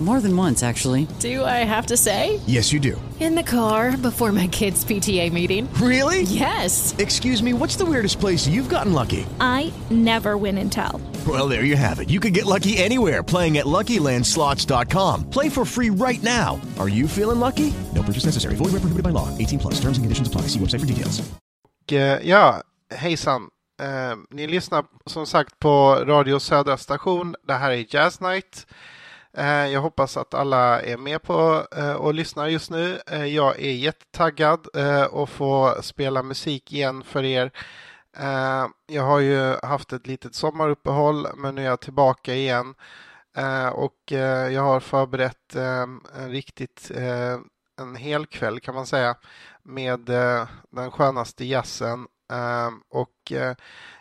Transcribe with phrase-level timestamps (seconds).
[0.00, 1.08] More than once, actually.
[1.18, 2.38] Do I have to say?
[2.46, 3.00] Yes, you do.
[3.18, 5.68] In the car before my kids' PTA meeting.
[5.82, 6.22] Really?
[6.22, 6.94] Yes.
[6.98, 9.26] Excuse me, what's the weirdest place you've gotten lucky?
[9.40, 11.00] I never win and tell.
[11.26, 12.10] Well, there you have it.
[12.10, 15.30] You can get lucky anywhere playing at LuckyLandSlots.com.
[15.30, 16.60] Play for free right now.
[16.78, 17.74] Are you feeling lucky?
[17.92, 18.54] No purchase necessary.
[18.54, 19.28] Void where prohibited by law.
[19.38, 19.74] 18 plus.
[19.80, 20.42] Terms and conditions apply.
[20.42, 21.22] See website for details.
[21.86, 22.62] Och, eh, ja,
[22.94, 23.48] hejsan.
[23.80, 27.34] Eh, ni lyssnar som sagt på Radio Södra station.
[27.46, 28.66] Det här är Jazz Night.
[29.32, 33.00] Eh, jag hoppas att alla är med på eh, och lyssnar just nu.
[33.06, 34.68] Eh, jag är jättetaggad
[35.12, 37.50] att få spela musik igen för er.
[38.86, 42.74] Jag har ju haft ett litet sommaruppehåll men nu är jag tillbaka igen.
[43.72, 44.12] Och
[44.52, 46.90] jag har förberett en riktigt
[47.80, 49.16] en hel kväll kan man säga
[49.62, 50.00] med
[50.70, 52.06] den skönaste jazzen.
[52.32, 53.54] Ehm, och eh,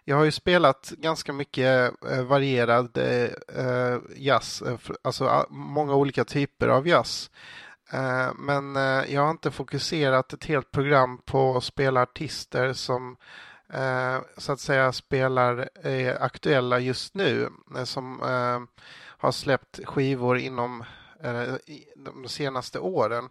[0.04, 4.63] jag har ju spelat ganska mycket eh, varierad eh, jazz,
[5.01, 7.32] alltså många olika typer av jazz.
[7.91, 8.76] Ehm, men
[9.12, 13.18] jag har inte fokuserat ett helt program på att spela artister som
[14.38, 15.70] så att säga spelar
[16.20, 17.49] aktuella just nu,
[17.84, 18.68] som ehm,
[19.18, 20.84] har släppt skivor inom
[21.96, 23.29] de senaste åren.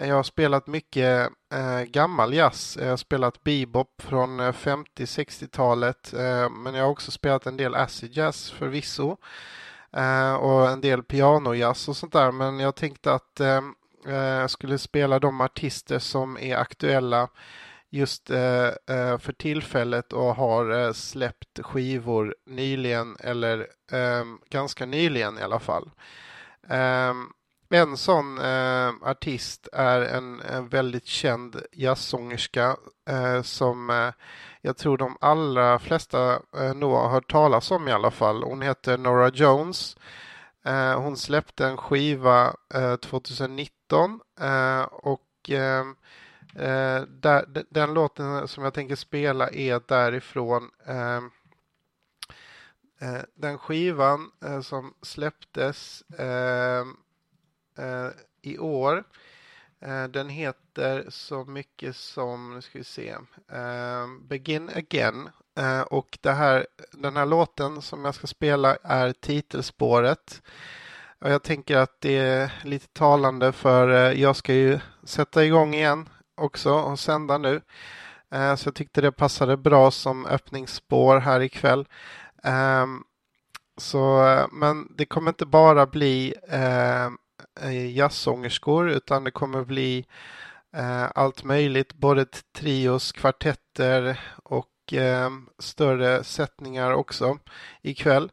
[0.00, 2.78] Jag har spelat mycket eh, gammal jazz.
[2.80, 6.14] Jag har spelat bebop från eh, 50-60-talet.
[6.14, 9.16] Eh, men jag har också spelat en del acid jazz förvisso.
[9.92, 12.32] Eh, och en del pianojazz och sånt där.
[12.32, 13.60] Men jag tänkte att eh,
[14.06, 17.28] eh jag skulle spela de artister som är aktuella
[17.90, 23.58] just eh, eh, för tillfället och har eh, släppt skivor nyligen eller
[23.92, 25.90] eh, ganska nyligen i alla fall.
[26.68, 27.32] Ehm,
[27.70, 32.76] en sån eh, artist är en, en väldigt känd jazzsångerska
[33.08, 34.12] eh, som eh,
[34.60, 38.42] jag tror de allra flesta eh, nog har hört talas om i alla fall.
[38.42, 39.96] Hon heter Nora Jones.
[40.64, 45.84] Eh, hon släppte en skiva eh, 2019 eh, och eh,
[46.54, 50.70] eh där, den låten som jag tänker spela är därifrån.
[50.86, 51.16] Eh,
[53.08, 56.02] eh den skivan eh, som släpptes
[57.78, 58.08] eh,
[58.42, 59.04] i år.
[59.80, 63.10] Eh, den heter så mycket som, nu ska vi se,
[63.52, 65.28] eh, Begin Again.
[65.58, 70.42] Eh, och det här, den här låten som jag ska spela är titelspåret.
[71.20, 75.74] Och jag tänker att det är lite talande för eh, jag ska ju sätta igång
[75.74, 77.60] igen också och sända nu.
[78.30, 81.88] Eh, så jag tyckte det passade bra som öppningsspår här ikväll.
[82.44, 82.86] Eh,
[83.76, 87.10] så, eh, men det kommer inte bara bli eh,
[87.62, 90.06] Eh, jazzsångerskor utan det kommer bli
[90.72, 92.26] eh, allt möjligt, både
[92.56, 97.38] trios, kvartetter och eh, större sättningar också
[97.82, 98.32] ikväll.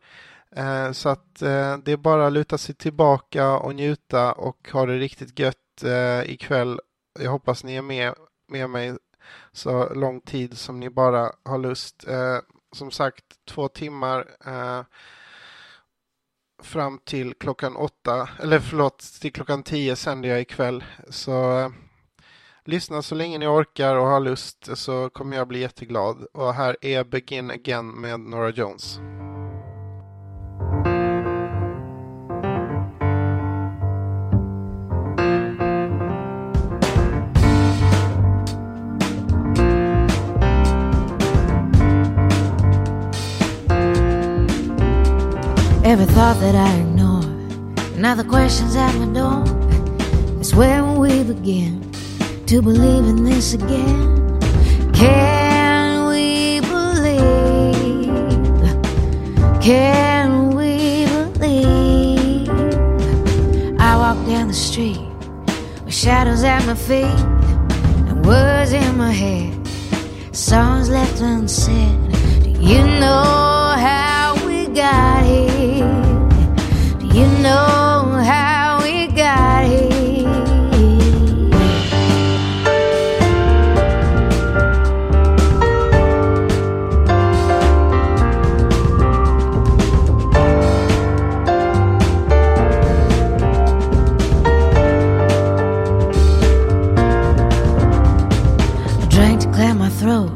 [0.55, 1.35] Eh, så att
[1.83, 6.31] det är bara att luta sig tillbaka och njuta och ha det riktigt gött eh,
[6.31, 6.79] ikväll.
[7.19, 8.13] Jag hoppas ni är med,
[8.47, 8.97] med mig
[9.51, 12.05] så lång tid som ni bara har lust.
[12.71, 14.27] Som sagt, två timmar
[16.65, 20.83] fram till klockan åtta, eller förlåt, till klockan tio sänder jag ikväll.
[21.09, 21.69] Så eh,
[22.65, 26.27] lyssna så länge ni orkar och har lust så kommer jag bli jätteglad.
[26.33, 28.99] Och här är Begin Again med Nora Jones.
[45.85, 47.21] Every thought that I ignore,
[47.95, 49.43] now the questions at my door.
[50.39, 51.91] It's where we begin
[52.47, 54.39] to believe in this again.
[54.93, 58.07] Can we believe?
[59.61, 61.05] Can we
[61.37, 62.49] believe?
[63.79, 64.97] I walk down the street
[65.85, 67.19] with shadows at my feet
[68.09, 69.53] and words in my head,
[70.31, 72.11] songs left unsaid.
[72.43, 75.24] Do you know how we got
[77.45, 80.25] know how we got here?
[98.97, 100.31] I drank to clear my throat,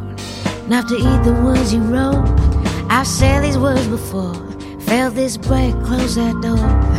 [0.67, 2.23] enough to eat the words you wrote.
[2.91, 4.35] I've said these words before,
[4.81, 6.98] felt this break, close that door.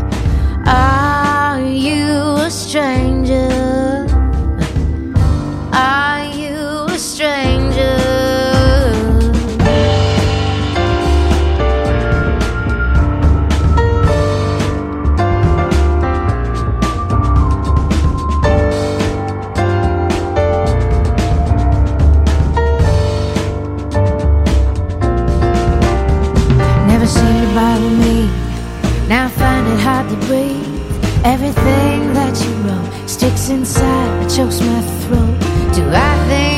[0.73, 4.07] Are you a stranger?
[5.73, 6.20] Are
[31.51, 35.39] everything that you wrote sticks inside, it chokes my throat.
[35.75, 36.50] Do I think?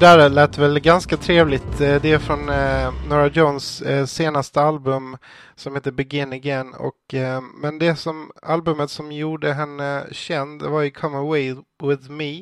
[0.00, 1.80] Där lät väl ganska trevligt.
[1.80, 5.16] Eh, det är från eh, Nora Jones eh, senaste album
[5.54, 6.74] som heter Begin Again.
[6.74, 12.10] Och, eh, men det som albumet som gjorde henne känd var ju Come Away With
[12.10, 12.38] Me.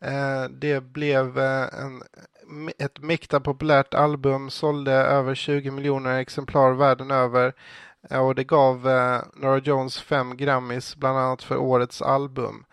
[0.00, 2.02] Eh, det blev eh, en,
[2.78, 7.52] ett mäkta populärt album, sålde över 20 miljoner exemplar världen över.
[8.10, 12.64] Eh, och det gav eh, Nora Jones fem Grammys, bland annat för årets album.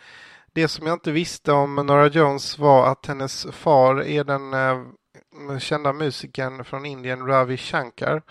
[0.55, 5.59] Det som jag inte visste om Nora Jones var att hennes far är den eh,
[5.59, 8.21] kända musikern från Indien Ravi Shankar,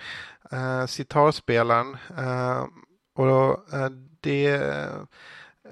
[0.53, 1.97] eh, sitarspelaren.
[2.19, 2.65] Eh,
[3.15, 3.91] och eh,
[4.21, 4.61] det,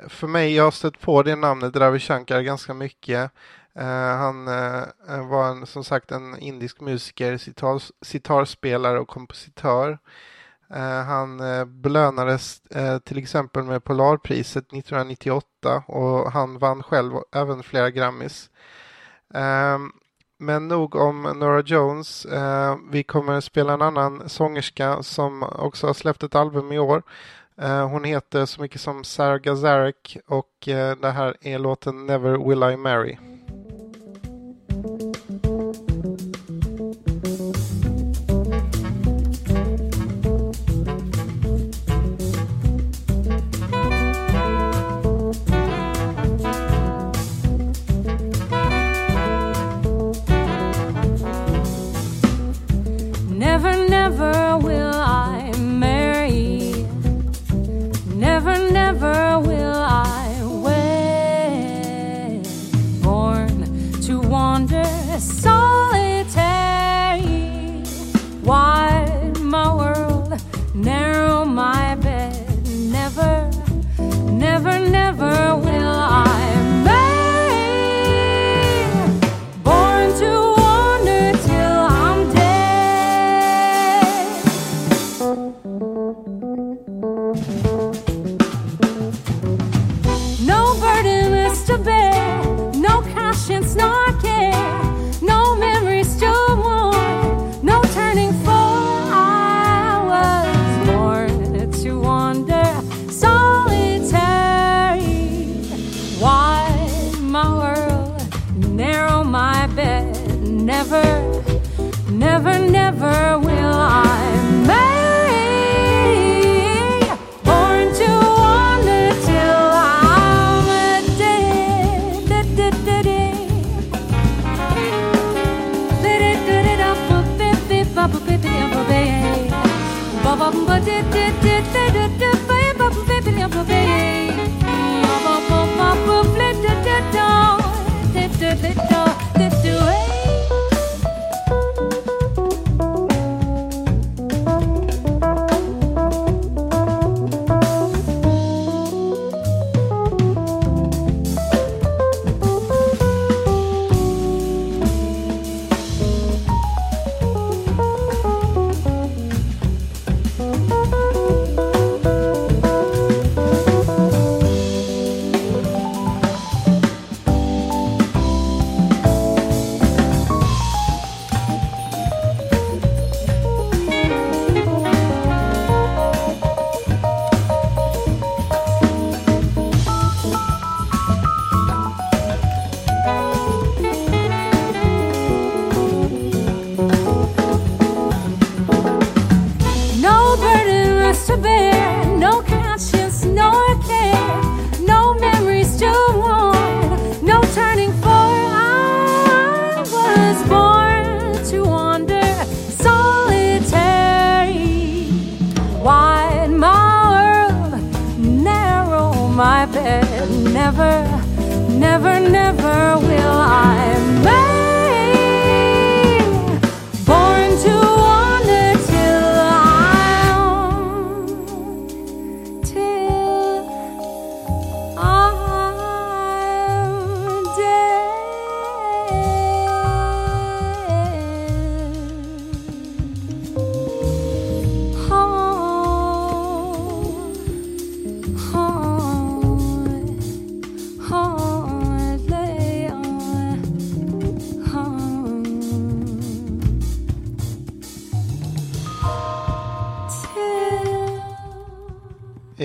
[0.08, 3.30] för mig, jag har stött på det namnet Ravi Shankar ganska mycket.
[3.74, 9.98] Eh, han eh, var en, som sagt en indisk musiker, sitar, sitarspelare och kompositör.
[10.74, 17.62] Eh, han eh, belönades eh, till exempel med Polarpriset 1998 och han vann själv även
[17.62, 18.50] flera Grammys.
[20.38, 22.26] Men nog om Nora Jones.
[22.90, 27.02] Vi kommer spela en annan sångerska som också har släppt ett album i år.
[27.90, 30.50] Hon heter så mycket som Sarah Gazarek och
[31.00, 33.18] det här är låten Never Will I Marry.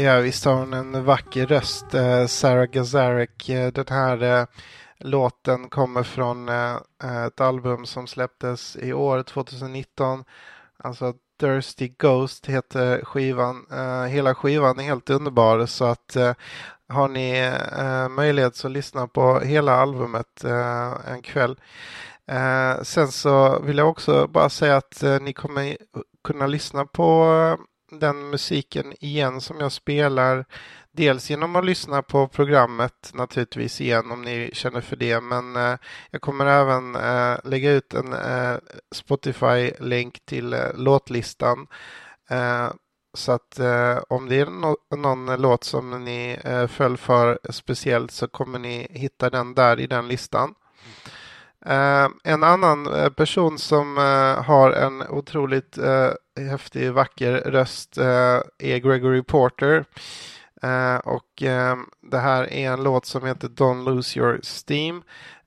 [0.08, 3.50] Ja, visst har hon en vacker röst, eh, Sarah Gazarek.
[3.50, 4.46] Eh, den här eh,
[4.98, 10.24] låten kommer från eh, eh ett album som släpptes i år, 2019.
[10.78, 13.66] Alltså Thirsty Ghost heter skivan.
[13.72, 16.34] Eh, hela skivan är helt underbar så att eh,
[16.88, 21.60] har ni eh, möjlighet så lyssna på hela albumet eh, en kväll.
[22.28, 25.78] Eh, sen så vill jag också bara säga att eh, ni kommer
[26.24, 30.46] kunna lyssna på eh, den musiken igen som jag spelar.
[30.92, 35.22] Dels genom att lyssna på programmet naturligtvis igen om ni känner för det.
[35.22, 35.78] Men eh,
[36.12, 38.56] jag kommer även eh, lägga ut en eh,
[38.92, 41.68] Spotify-länk till eh, låtlistan.
[42.30, 42.70] Eh,
[43.14, 48.12] så att eh, om det är no någon låt som ni eh, föll för speciellt
[48.12, 50.54] så kommer ni hitta den där i den listan.
[51.66, 53.98] Eh, en annan person som
[54.46, 55.78] har en otroligt
[56.46, 59.86] häftig, vacker röst eh, är Gregory Porter.
[60.64, 65.04] Eh, och ehm, det här är en låt som heter Don't Lose Your Steam.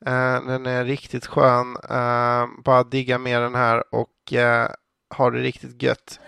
[0.06, 1.76] Eh, den är riktigt skön.
[1.90, 4.08] Eh, bara digga med den här och
[5.16, 6.20] ha det riktigt gött.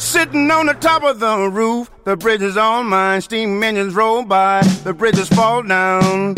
[0.00, 3.20] Sitting on the top of the roof, the bridge is all mine.
[3.20, 6.34] Steam engines roll by, the bridges fall down,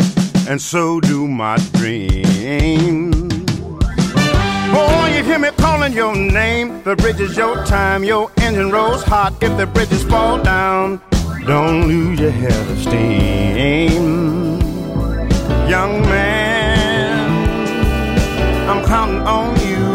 [0.47, 3.15] and so do my dreams.
[4.75, 6.83] Oh, you hear me calling your name.
[6.83, 9.41] The bridge is your time, your engine rolls hot.
[9.41, 11.01] If the bridges fall down,
[11.45, 14.59] don't lose your head of steam.
[15.69, 17.29] Young man,
[18.69, 19.85] I'm counting on you,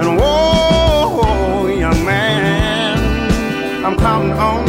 [0.00, 3.84] and whoa, young man.
[3.84, 4.67] I'm counting on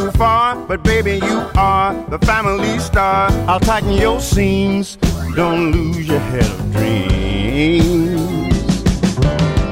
[0.00, 3.30] too far, but baby, you are the family star.
[3.48, 4.96] I'll tighten your seams.
[5.34, 8.54] Don't lose your head of dreams.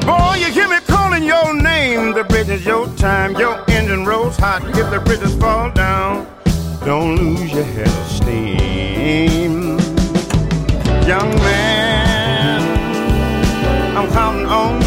[0.05, 2.13] Boy, you hear me calling your name.
[2.13, 3.35] The bridge is your time.
[3.37, 4.63] Your engine rolls hot.
[4.79, 6.27] If the bridges fall down,
[6.85, 9.79] don't lose your head of steam.
[11.07, 12.61] Young man,
[13.97, 14.82] I'm counting on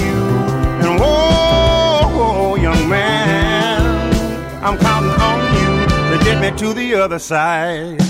[6.51, 8.01] me to the other side.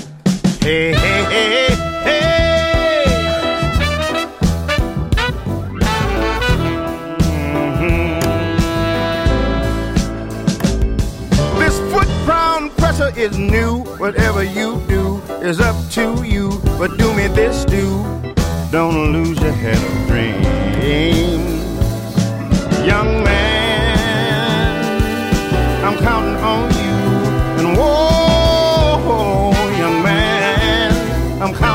[0.61, 1.75] Hey, hey, hey,
[2.07, 3.05] hey.
[7.55, 8.19] Mhm.
[11.59, 13.83] This foot ground pressure is new.
[14.03, 16.61] Whatever you do is up to you.
[16.77, 17.87] But do me this, do.
[18.71, 21.63] Don't lose your head of dreams.
[22.85, 24.75] Young man,
[25.85, 26.74] I'm counting on you.
[31.37, 31.74] I'm counting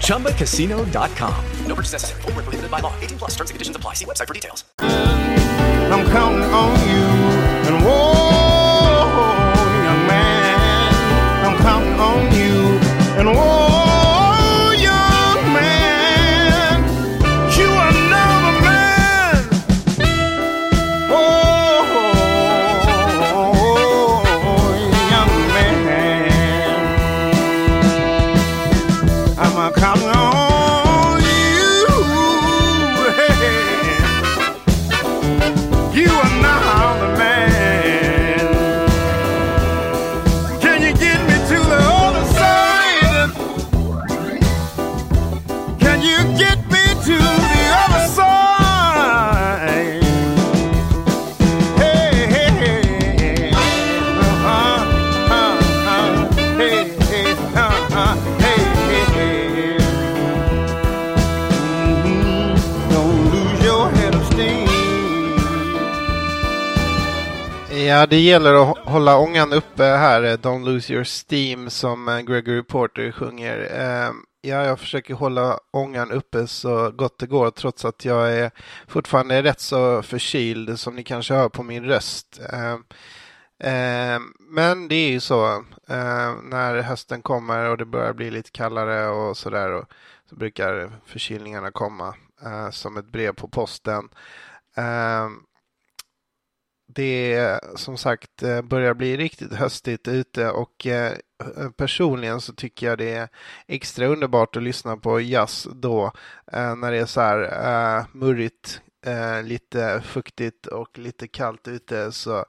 [0.00, 1.44] ChumbaCasino.com.
[1.66, 2.22] No purchase necessary.
[2.22, 2.92] Void where prohibited by law.
[3.00, 3.94] 18 plus terms and conditions apply.
[3.94, 4.64] See website for details.
[4.78, 7.04] I'm counting on you.
[7.66, 8.29] And whoa,
[67.90, 70.22] Ja, det gäller att hålla ångan uppe här.
[70.22, 73.68] Eh, Don't lose your steam som eh, Gregory Porter sjunger.
[73.80, 78.50] Ehm, ja, jag försöker hålla ångan uppe så gott det går trots att jag är
[78.88, 82.40] fortfarande rätt så förkyld som ni kanske hör på min röst.
[82.52, 82.84] Ehm,
[83.64, 85.64] ehm, men det är ju så
[86.42, 89.84] när hösten kommer och det börjar bli lite kallare och sådär där
[90.28, 94.08] så brukar förkylningarna komma eh, som ett brev på posten
[96.94, 101.16] det som sagt eh, börjar bli riktigt höstigt ute och eh,
[101.76, 103.28] personligen så tycker jag det är
[103.66, 106.12] extra underbart att lyssna på jazz då
[106.52, 108.80] eh, när det är så här murrigt,
[109.44, 112.44] lite fuktigt och lite kallt ute så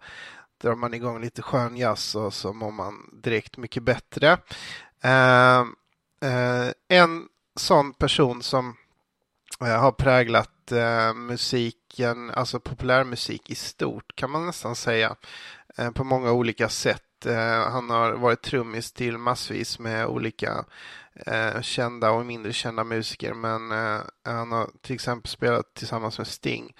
[0.62, 4.38] drar man igång lite skön jazz och så mår man direkt mycket bättre.
[6.88, 7.27] En
[7.60, 8.75] sån person som
[9.60, 10.71] har präglat
[11.15, 15.15] musik musiken, alltså populärmusik i stort kan man nästan säga,
[15.77, 17.25] eh, på många olika sätt.
[17.25, 20.65] Eh, han har varit trummis till massvis med olika
[21.25, 23.71] eh, kända och mindre kända musiker, men
[24.25, 26.73] han har till exempel spelat tillsammans med Sting.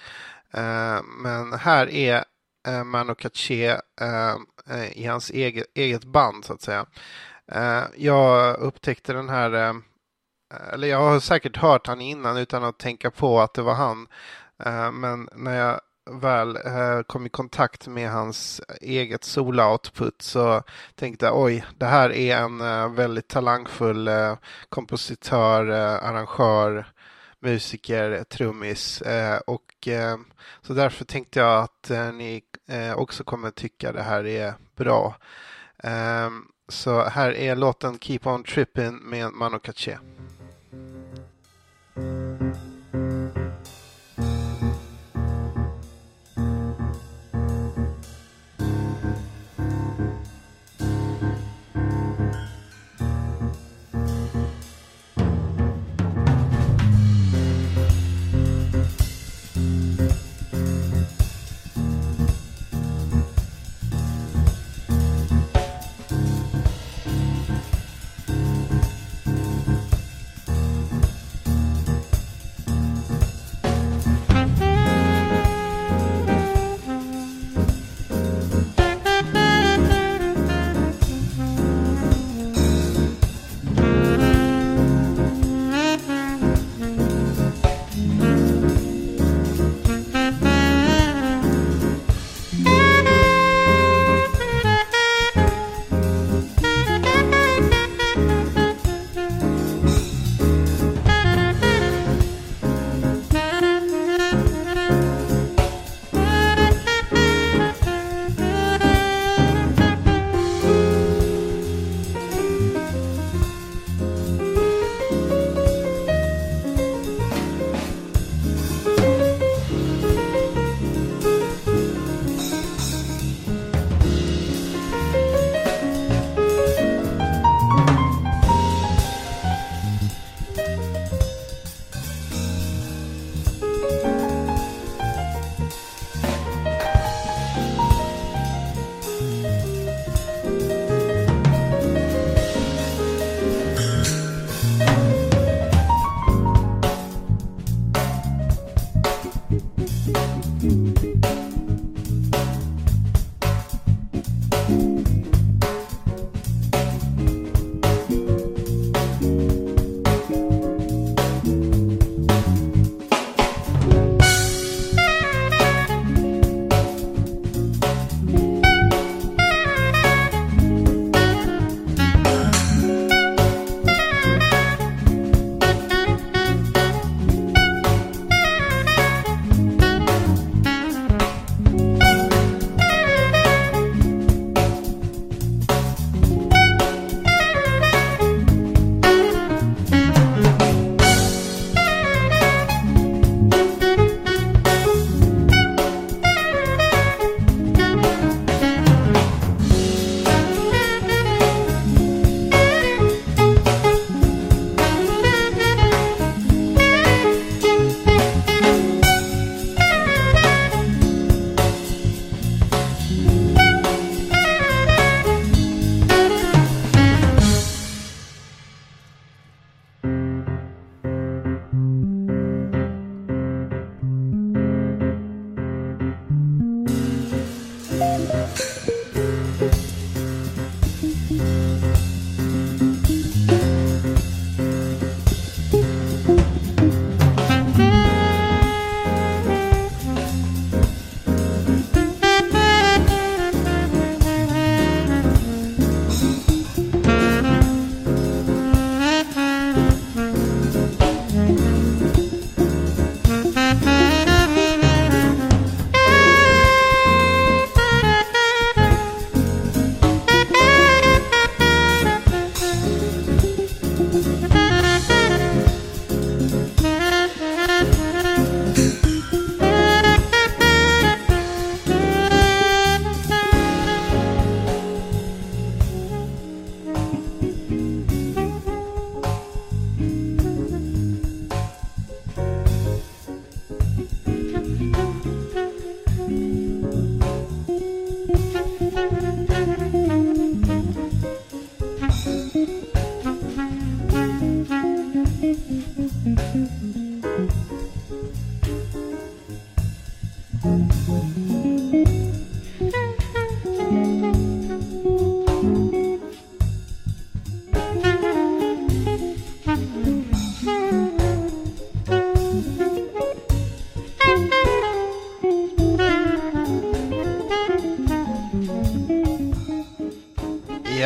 [1.04, 2.24] Men här är
[2.84, 3.78] Mano Katché
[4.94, 6.86] i hans eget, band så att säga.
[7.96, 9.82] Jag upptäckte den här
[10.74, 14.08] eller jag har säkert hört han innan utan att tänka på att det var han.
[14.66, 15.80] Eh, men när jag
[16.22, 20.64] väl eh, kom i kontakt med hans eget solo-output så
[20.96, 24.10] tänkte jag oj, det här är en eh, väldigt talangfull
[24.70, 25.66] kompositör,
[26.02, 26.86] arrangör,
[27.40, 29.04] musiker, trummis
[29.46, 29.88] och
[30.62, 32.42] så därför tänkte jag att ni
[32.96, 35.16] också kommer tycka det här är bra.
[36.68, 39.98] Så här är låten Keep On Trippin' med Manu Katché.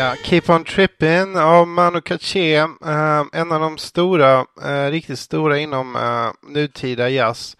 [0.05, 2.55] Ja, Keep On Trippin' av Manu Katché.
[2.55, 7.57] Eh, en av de stora, eh, riktigt stora inom eh, nutida jazz.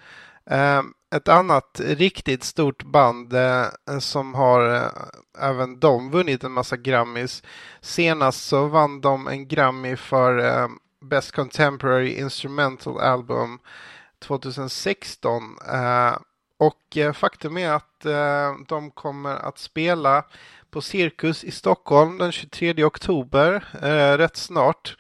[0.50, 0.82] Eh,
[1.16, 3.66] ett annat riktigt stort band eh,
[4.00, 4.92] som har eh,
[5.40, 7.44] även de vunnit en massa Grammys.
[7.82, 10.68] Senast så vann de en Grammy för eh,
[11.02, 13.60] Best Contemporary Instrumental Album
[14.20, 15.58] 2016.
[15.74, 16.18] Eh,
[16.58, 20.24] och eh, faktum är att eh, de kommer att spela
[20.76, 24.98] på Cirkus i Stockholm den 23 oktober, eh, rätt snart.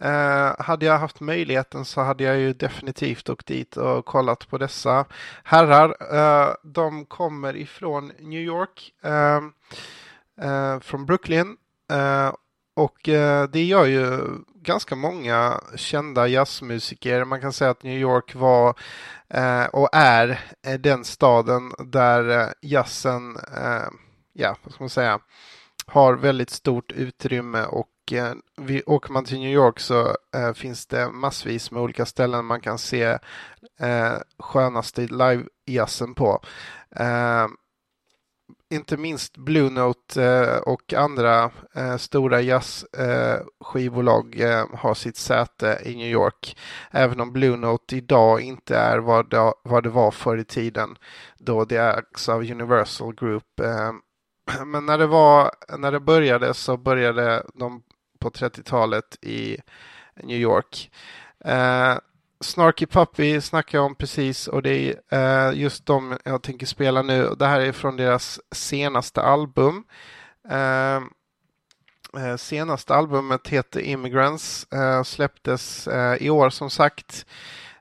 [0.00, 4.58] Eh, hade jag haft möjligheten så hade jag ju definitivt åkt dit och kollat på
[4.58, 5.04] dessa
[5.44, 5.96] herrar.
[6.14, 9.40] Eh, de kommer ifrån New York, eh,
[10.48, 11.56] eh, från Brooklyn.
[11.90, 12.32] Eh,
[12.74, 14.20] och eh, det gör ju
[14.54, 17.24] ganska många kända jazzmusiker.
[17.24, 18.74] Man kan säga att New York var
[19.28, 23.36] eh, och är eh, den staden där jazzen,
[24.36, 25.20] ja, vad ska man säga,
[25.86, 30.86] har väldigt stort utrymme och eh, vi, åker man till New York så eh, finns
[30.86, 33.04] det massvis med olika ställen man kan se
[33.80, 36.40] eh, skönaste live-jazzen på.
[36.96, 37.46] Eh,
[38.70, 45.96] inte minst Blue Note eh, och andra eh, stora jazzskivbolag eh, har sitt säte i
[45.96, 46.58] New York.
[46.90, 50.98] Även om Blue Note idag inte är vad det, vad det var förr i tiden
[51.38, 53.60] då det ägs av Universal Group.
[54.66, 57.82] Men när det, var, när det började så började de
[58.18, 59.58] på 30-talet i
[60.22, 60.90] New York.
[61.44, 61.98] Eh,
[62.40, 67.02] Snarky Puppy snackar jag om precis och det är eh, just de jag tänker spela
[67.02, 67.34] nu.
[67.38, 69.84] Det här är från deras senaste album.
[70.50, 70.96] Eh,
[72.22, 77.26] eh senaste albumet heter Immigrants, eh, släpptes eh, i år som sagt.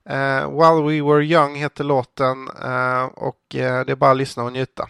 [0.10, 4.43] Eh, While We Were Young heter låten eh, och eh, det är bara att lyssna
[4.43, 4.89] och njuta.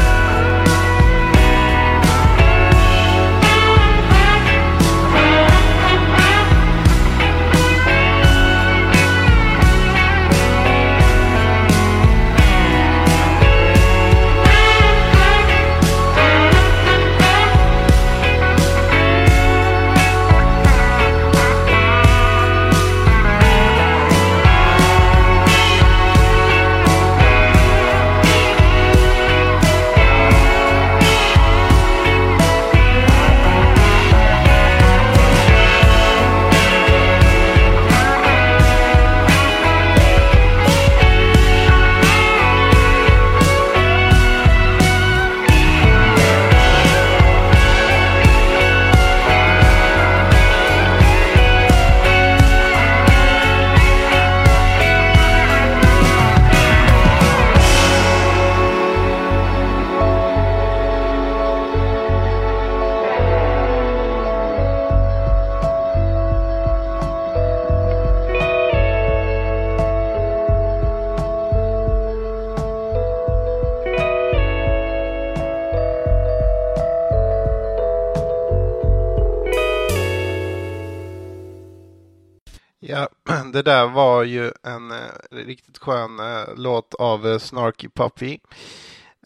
[83.63, 84.97] Det där var ju en eh,
[85.31, 88.39] riktigt skön eh, låt av eh, Snarky Puppy.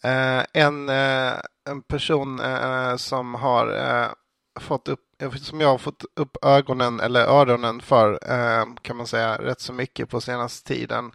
[0.02, 1.32] Eh, en, eh,
[1.68, 4.08] en person eh, som har eh,
[4.60, 9.06] fått upp, eh, som jag har fått upp ögonen eller öronen för eh, kan man
[9.06, 11.12] säga rätt så mycket på senaste tiden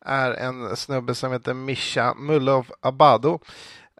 [0.00, 3.40] är en snubbe som heter Misha Mullov Abado.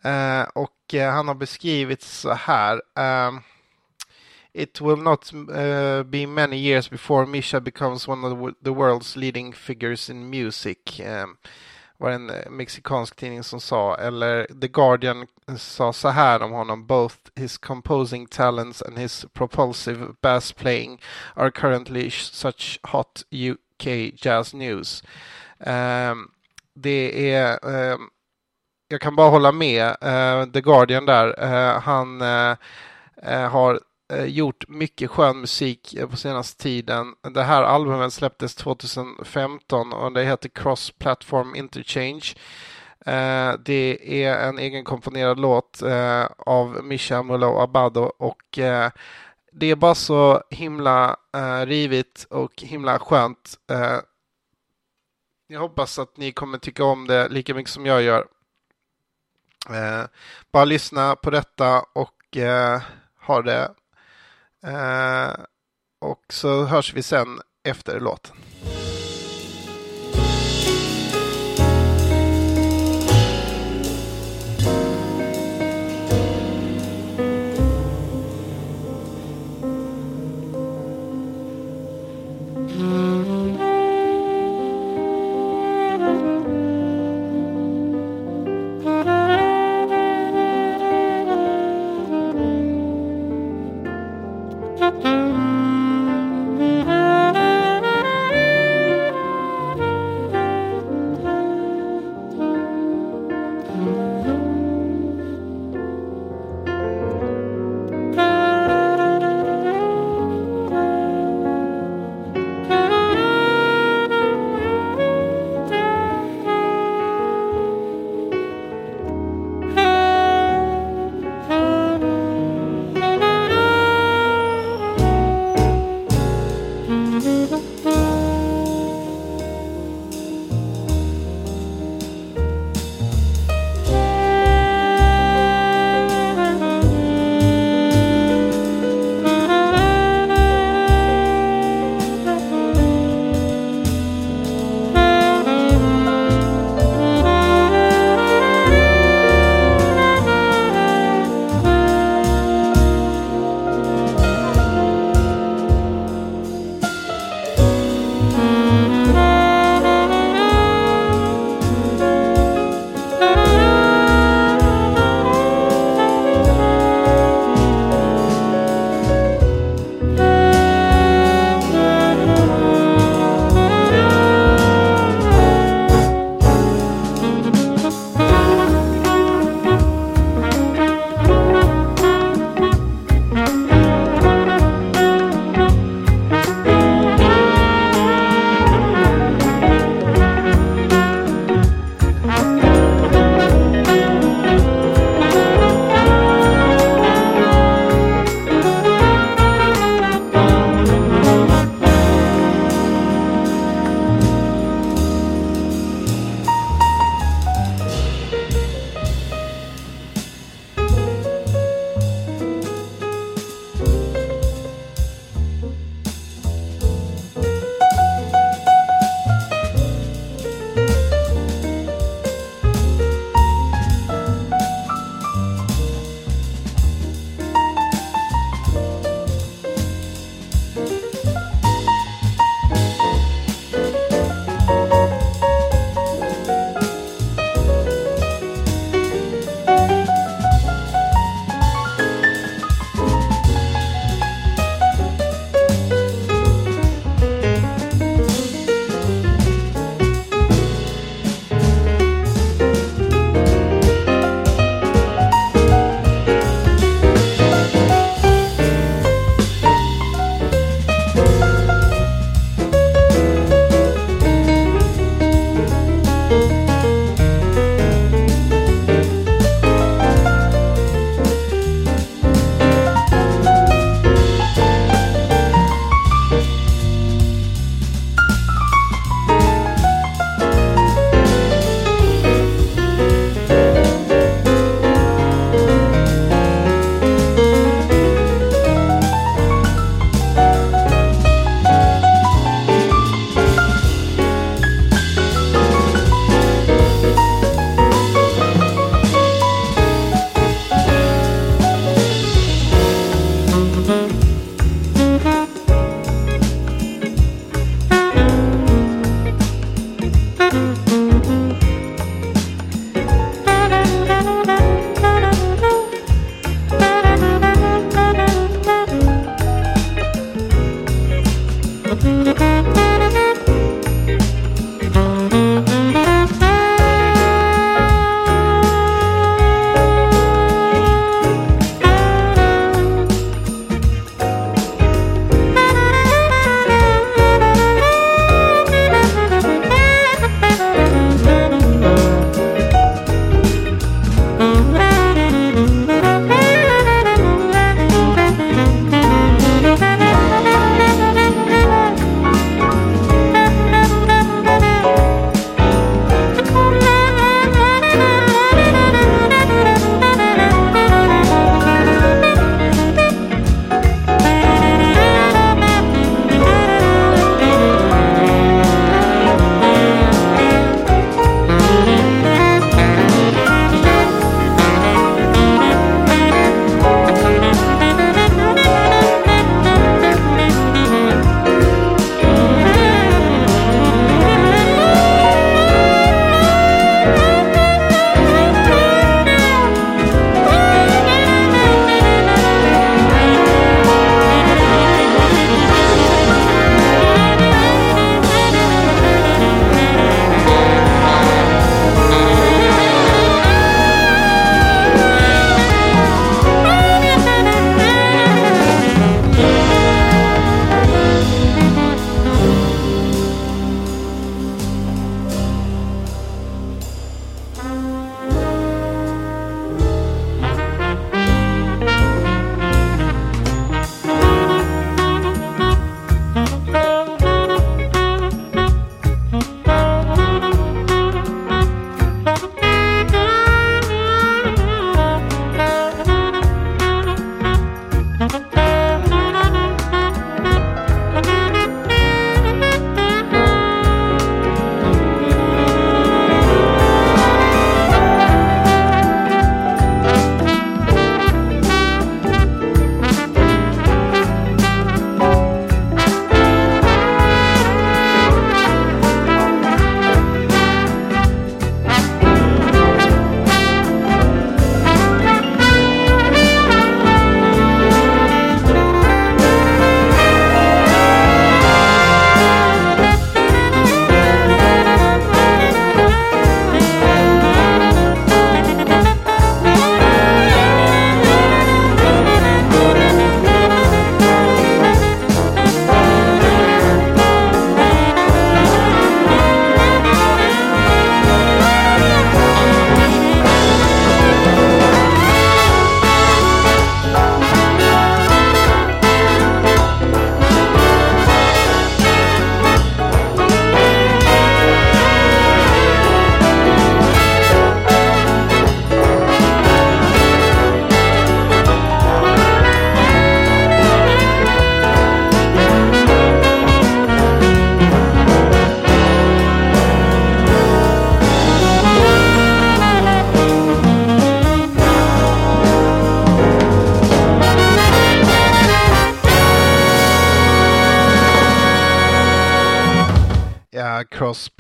[0.05, 2.81] Eh, och han har beskrivits så här.
[4.55, 9.53] It will not uh, be many years before Misha becomes one of the world's leading
[9.53, 11.01] figures in music.
[11.01, 11.39] Um,
[12.03, 16.51] var en eh, mexikansk tidning som sa, eller The Guardian eh, sa så här om
[16.53, 16.87] honom.
[16.87, 21.01] Both his composing talents and his propulsive bass playing
[21.35, 23.87] are currently such hot UK
[24.17, 25.03] jazz news.
[25.59, 26.31] Um,
[26.75, 27.59] det är,
[27.93, 28.11] um,
[28.89, 31.45] jag kan bara hålla med uh, The Guardian där.
[31.45, 32.57] Uh, han uh,
[33.51, 33.81] har
[34.13, 37.15] Eh, gjort mycket skön musik eh, på senaste tiden.
[37.35, 42.35] Det här albumet släpptes 2015 och det heter Cross Platform Interchange.
[43.07, 45.83] Eh, det är en egenkomponerad låt
[46.39, 48.43] av Misha Mullo Abado och
[49.53, 51.17] det är bara så himla
[51.65, 53.59] rivigt och himla skönt.
[55.47, 58.27] Jag hoppas att ni kommer tycka om det lika mycket som jag gör.
[60.53, 62.37] Bara lyssna på detta och
[63.27, 63.71] ha det
[64.67, 65.35] Eh,
[66.01, 68.37] och så hörs vi sen efter låten.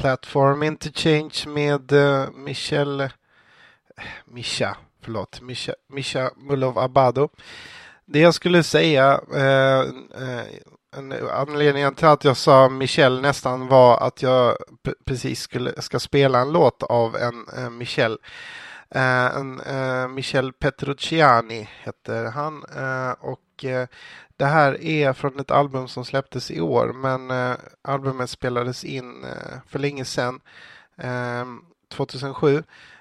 [0.03, 3.00] Platform interchange med uh, Michel...
[3.00, 3.11] Eh,
[3.96, 5.40] Misha, Mischa, förlåt.
[5.40, 7.28] Misha, Misha Mulov Abado.
[8.07, 9.80] Det jag skulle säga, eh,
[10.22, 10.44] eh,
[10.96, 15.98] en, anledningen till att jag sa Michel nästan var att jag p- precis skulle, ska
[15.98, 18.18] spela en låt av en eh, Michel.
[18.94, 23.64] Eh, en, eh, Michel Petrucciani heter han eh, och
[24.43, 29.24] det här är från ett album som släpptes i år men eh, albumet spelades in
[29.24, 30.40] eh, för länge sedan,
[30.99, 31.45] eh,
[31.95, 32.57] 2007.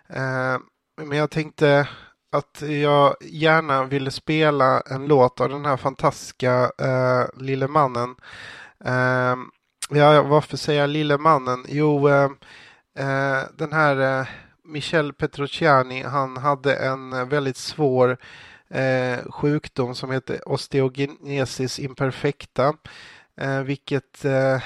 [0.10, 0.58] Eh,
[1.02, 1.88] men jag tänkte
[2.32, 8.16] att jag gärna ville spela en låt av den här fantastiska eh, lille mannen.
[8.86, 9.36] Eh,
[9.90, 11.66] ja, varför säger jag lille mannen?
[11.68, 12.30] Jo, eh,
[12.98, 14.28] eh, den här eh,
[14.66, 18.18] Michel Petrucciani, han hade en eh, väldigt svår
[18.72, 22.74] eh, sjukdom som heter osteogenesis imperfecta,
[23.38, 24.64] eh, vilket eh,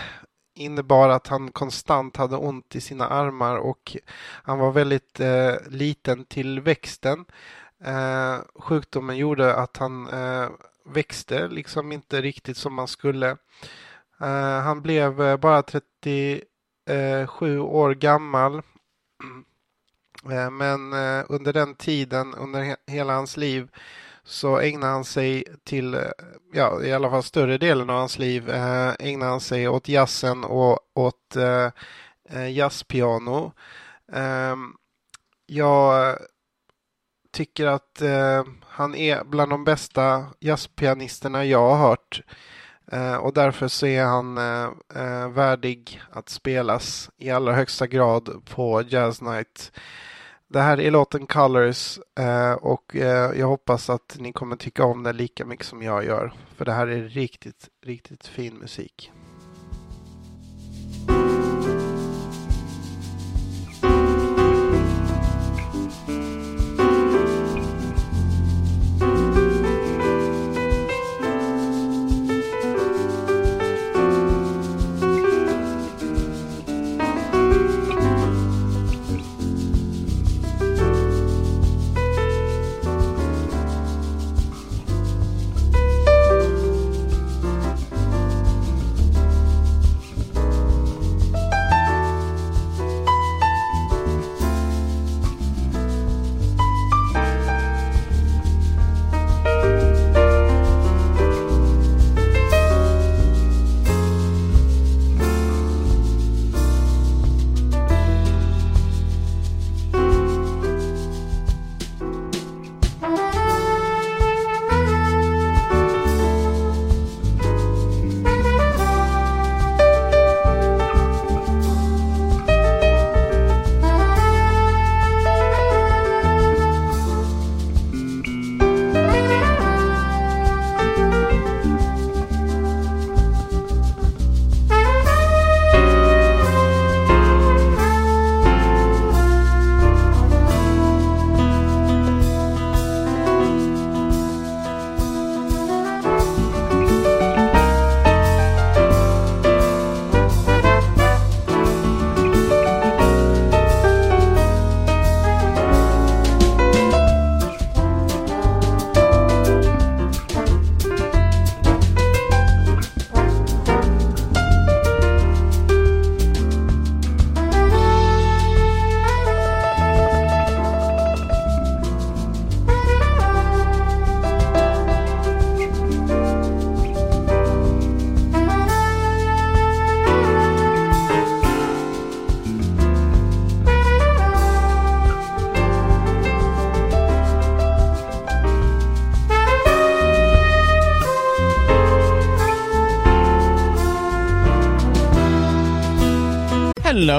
[0.56, 3.98] innebar att han konstant hade ont i sina armar och
[4.44, 7.26] han var väldigt eh, liten till växten.
[7.84, 10.50] Eh, sjukdomen gjorde att han eh,
[10.86, 13.38] växte liksom inte riktigt som man skulle.
[14.22, 16.42] Eh, han blev eh, bara 37
[16.90, 18.62] eh, år gammal.
[20.32, 23.70] Eh, men eh, under den tiden, under hela hans liv,
[24.24, 26.02] så ägnar han sig till, eh,
[26.54, 28.50] ja i alla fall större delen av hans liv,
[29.00, 31.36] ägnar han sig åt jazzen och åt
[32.50, 33.52] jazzpiano.
[34.14, 34.74] Ehm,
[35.46, 36.18] jag
[37.32, 38.02] tycker att
[38.62, 42.22] han är bland de bästa jazzpianisterna jag har hört.
[43.22, 44.36] Och därför så är han
[45.34, 49.72] värdig att spelas i allra högsta grad på Jazz Night.
[50.48, 55.04] Det här är låten Colors eh, och eh, jag hoppas att ni kommer tycka om
[55.04, 56.34] den lika mycket som jag gör.
[56.56, 59.12] För det här är riktigt, riktigt fin musik.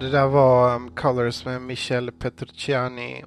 [0.00, 3.24] Det där var um, Colors med Michel Petrucciani.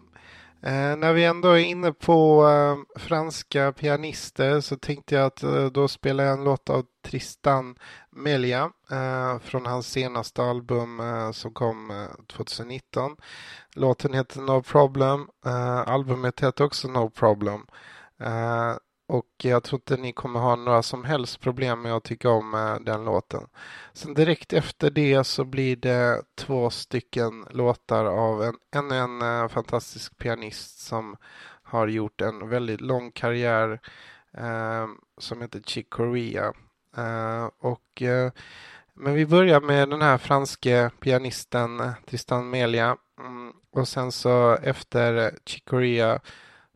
[0.61, 5.65] Eh, när vi ändå är inne på eh, franska pianister så tänkte jag att eh,
[5.65, 7.75] då spelar jag en låt av Tristan
[8.11, 13.15] Melia eh, från hans senaste album eh, som kom eh, 2019.
[13.75, 15.27] Låten heter No Problem.
[15.85, 17.65] albumet heter också No Problem.
[19.09, 22.53] Och jag tror inte ni kommer ha några som helst problem med att tycka om
[22.53, 23.47] eh, den låten.
[23.93, 29.47] Sen direkt efter det så blir det två stycken låtar av en, ännu en eh,
[29.47, 31.15] fantastisk pianist som
[31.63, 33.79] har gjort en väldigt lång karriär
[34.37, 34.87] eh,
[35.17, 36.53] som heter Chick Corea.
[36.97, 38.31] Eh, och, eh,
[38.93, 42.97] men vi börjar med den här franske pianisten Tristan Melia.
[43.19, 46.19] Mm, och sen så efter Chick Corea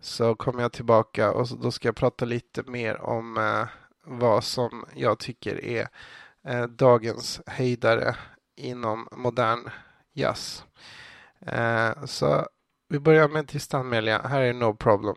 [0.04, 3.68] så kommer jag tillbaka och då ska jag prata lite mer om eh,
[4.06, 5.88] vad som jag tycker är
[6.48, 8.16] eh, dagens höjdare
[8.56, 9.70] inom modern
[10.14, 10.66] jazz.
[11.46, 12.48] Eh, så
[12.90, 14.22] vi börjar med Tristan Melia.
[14.22, 15.16] Här är No Problem.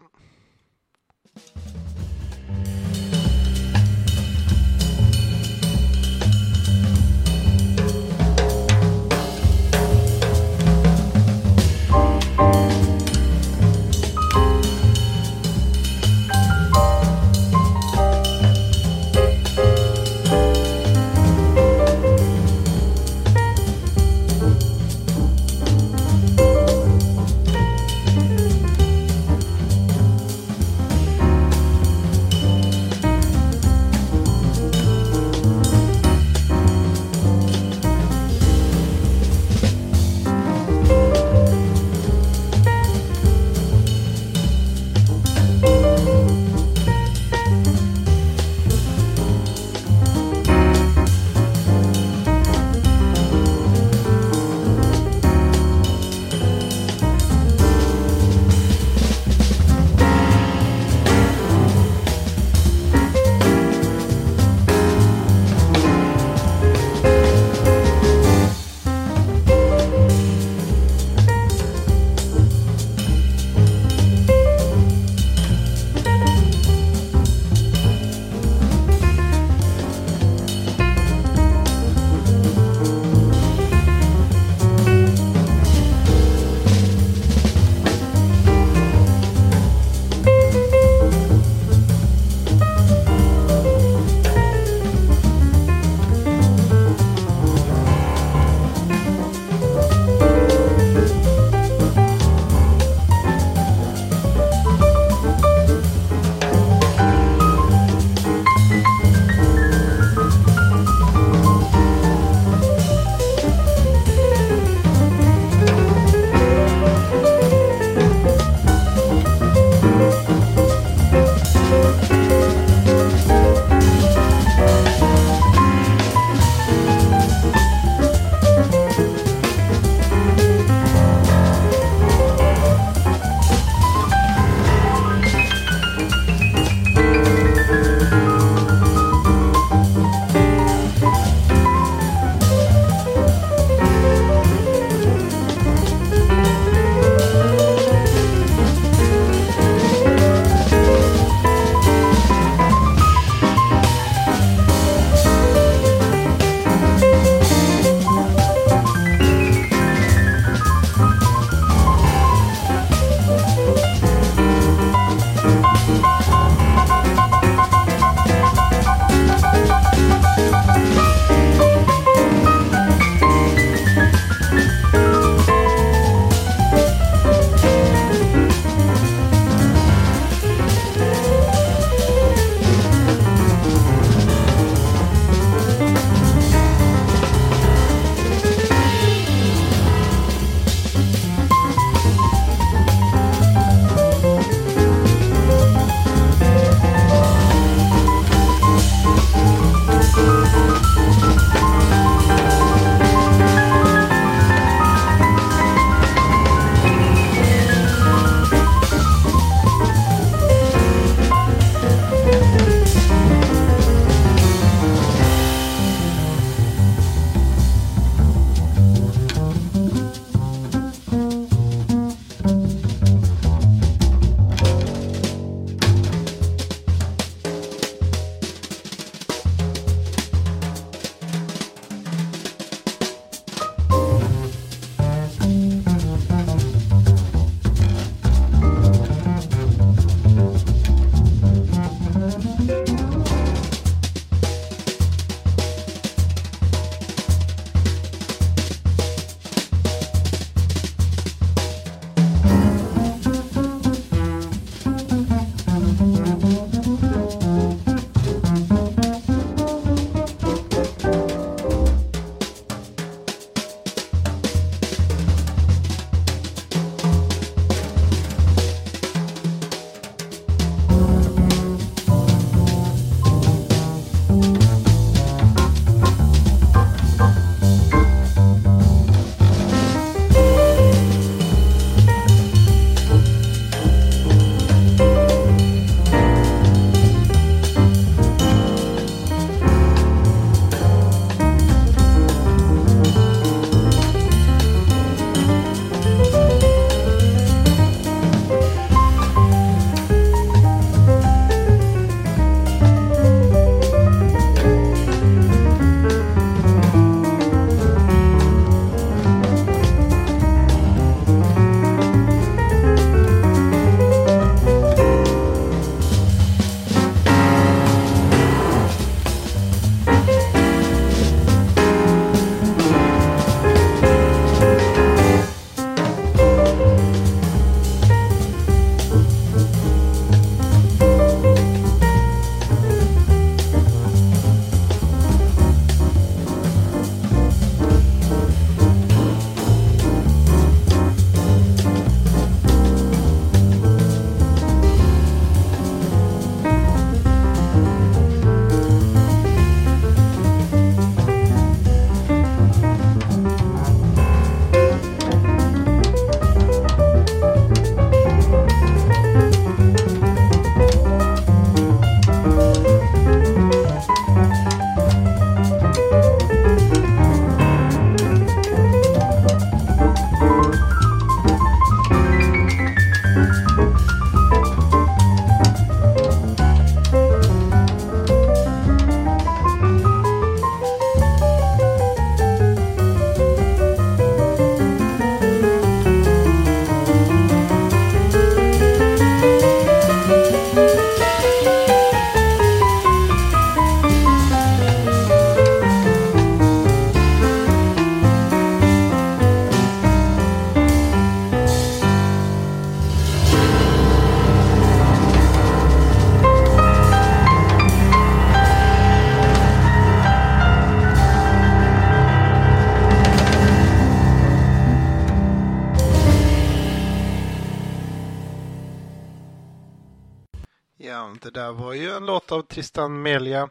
[422.56, 423.68] Av Tristan Melia,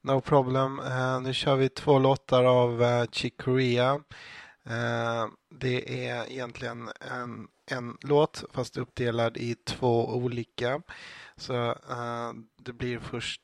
[0.00, 0.80] No Problem.
[0.80, 3.94] Uh, nu kör vi två låtar av uh, Chick Corea.
[3.94, 10.82] Uh, det är egentligen en, en låt fast uppdelad i två olika.
[11.36, 11.74] Så
[12.56, 13.42] det blir först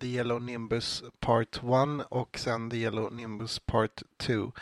[0.00, 1.62] The Yellow Nimbus Part 1
[2.08, 4.52] och sen The Yellow Nimbus Part 2.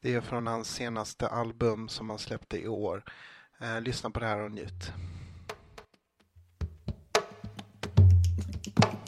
[0.00, 3.04] Det är från hans senaste album som han släppte i år.
[3.80, 4.92] Lyssna på det här och njut.
[8.80, 9.07] Hey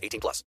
[0.21, 0.43] plus.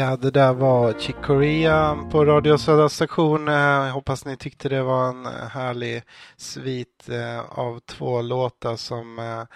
[0.00, 3.48] Ja, det där var Chick Corea på Radio Södra station.
[3.48, 6.02] Eh, jag hoppas ni tyckte det var en eh, härlig
[6.36, 9.46] svit eh, av två låtar som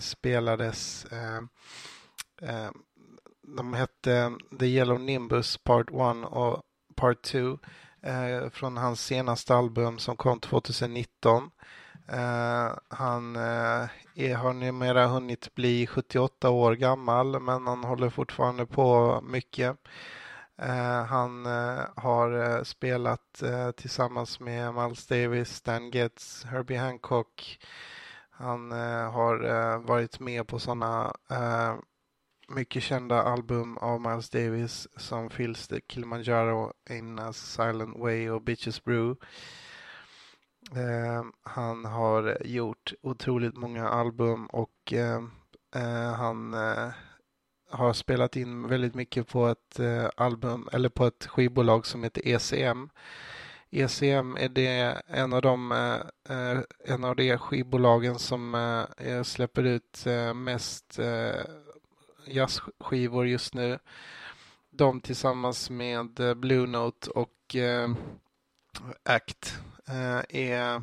[0.00, 1.06] spelades.
[3.56, 5.96] De hette The Yellow Nimbus Part 1
[6.26, 6.62] och
[6.94, 7.58] Part 2
[8.52, 11.50] från hans senaste album som kom 2019.
[12.12, 18.66] Eh, han eh, är, har numera hunnit bli 78 år gammal men han håller fortfarande
[18.66, 19.76] på mycket.
[20.56, 21.46] Eh, han
[21.96, 23.42] har spelat
[23.76, 27.58] tillsammans med Miles Davis, Stan Getz, Herbie Hancock.
[28.30, 28.72] Han
[29.12, 31.12] har varit med på sådana
[32.48, 38.42] mycket kända album av Miles Davis som Fills the Kilimanjaro in a Silent Way och
[38.42, 39.16] Bitches Brew.
[40.76, 45.22] Eh, han har gjort otroligt många album och eh,
[45.74, 46.88] eh, han eh,
[47.70, 52.28] har spelat in väldigt mycket på ett eh, album eller på ett skivbolag som heter
[52.28, 52.90] ECM.
[53.70, 59.22] ECM är det en av de eh, eh en av de skivbolagen som eh, eh,
[59.22, 61.44] släpper ut eh, mest eh,
[62.26, 63.78] jazzskivor just nu.
[64.70, 67.90] De tillsammans med eh, Blue Note och eh,
[69.02, 70.82] Act Eh, är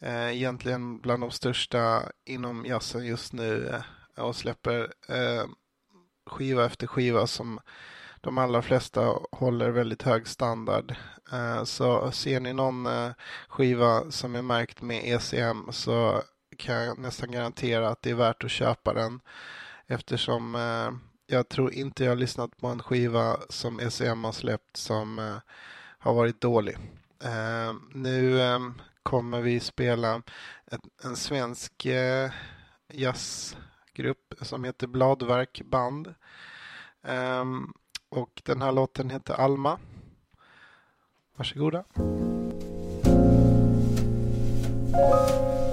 [0.00, 3.68] eh, egentligen bland de största inom jazzen just nu
[4.16, 4.92] eh, och släpper
[6.26, 7.60] skiva efter skiva som
[8.20, 10.94] de allra flesta håller väldigt hög standard.
[11.64, 12.88] Så ser ni någon
[13.48, 16.22] skiva som är märkt med ECM så
[16.56, 19.20] kan jag nästan garantera att det är värt att köpa den
[19.86, 20.54] eftersom
[21.26, 25.40] jag tror inte jag har lyssnat på en skiva som ECM har släppt som
[25.98, 26.78] har varit dålig.
[27.24, 28.60] Eh, Nu eh,
[29.02, 30.22] kommer vi spela
[30.66, 32.30] ett, en svensk eh,
[32.92, 36.14] jazzgrupp som heter Bladverk band.
[37.02, 37.72] Ehm,
[38.08, 39.78] och den här låten heter Alma.
[41.36, 41.84] Varsågoda.
[44.92, 45.69] Ja,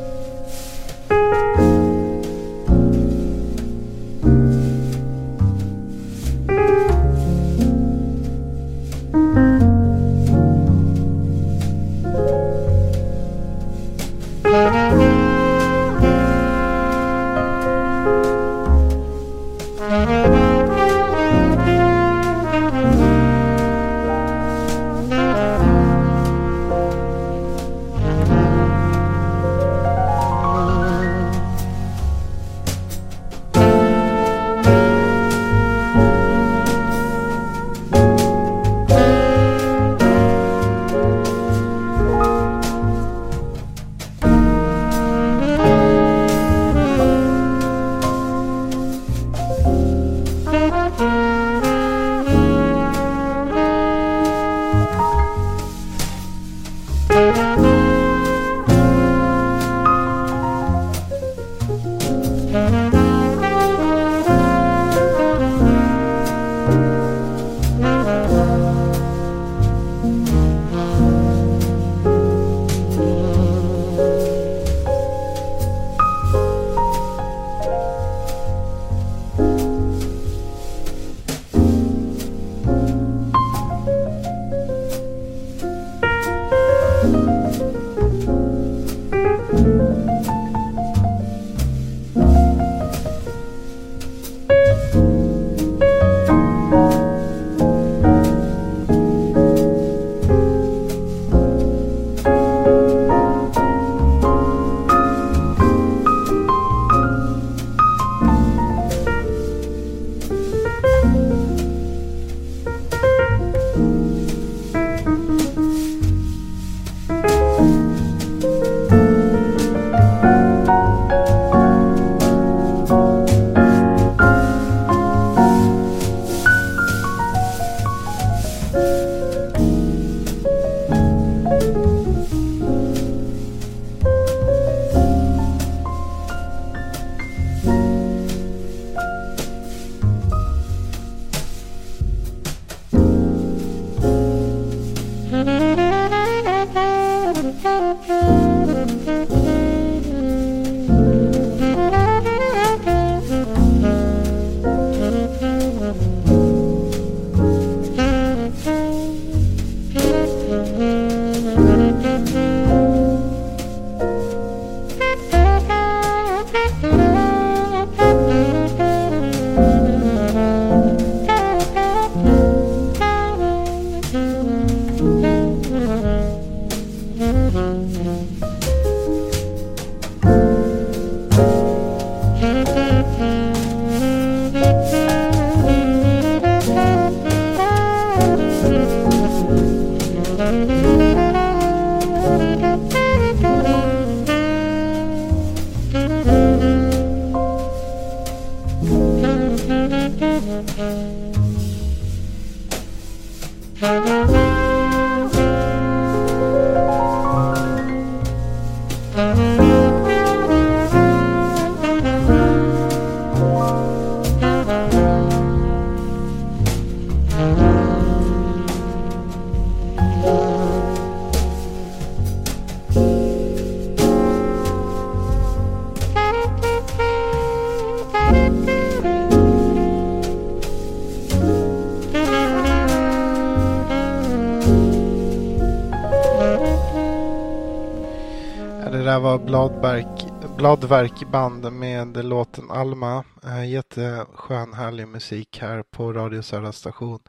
[239.38, 240.26] Det Bladverk,
[240.58, 243.24] Bladverkband med låten Alma.
[243.44, 247.20] Eh, Jätteskön härlig musik här på Radio Södra station.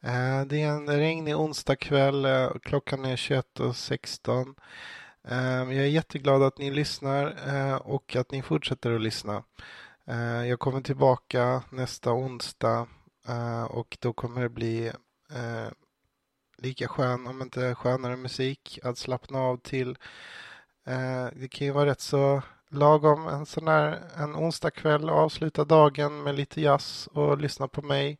[0.00, 2.24] Eh, Det är en regnig onsdagkväll.
[2.24, 4.54] eh, Klockan är 21.16.
[5.28, 9.42] Eh, Jag är jätteglad att ni lyssnar eh, och att ni fortsätter att lyssna.
[10.06, 12.86] Eh, Jag kommer tillbaka nästa onsdag
[13.28, 14.86] eh, och då kommer det bli
[15.30, 15.68] eh,
[16.58, 19.96] lika skön, om inte skönare musik att slappna av till.
[20.88, 26.22] Eh, Det kan ju vara rätt så lagom en sån här en onsdagkväll avsluta dagen
[26.22, 28.18] med lite jazz och lyssna på mig.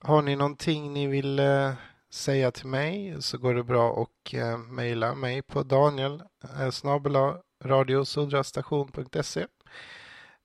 [0.00, 1.72] Har ni någonting ni vill eh,
[2.10, 6.22] säga till mig så går det bra att eh, mejla mig på daniel
[6.60, 9.46] eh, snabel-a radiosudrastation.se.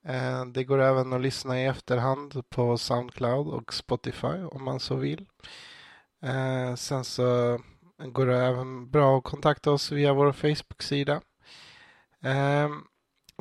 [0.05, 4.95] Eh, Det går även att lyssna i efterhand på Soundcloud och Spotify om man så
[4.95, 5.26] vill.
[6.23, 7.59] Eh, Sen så
[7.99, 11.21] går det även bra att kontakta oss via vår Facebook-sida.
[12.23, 12.69] Eh,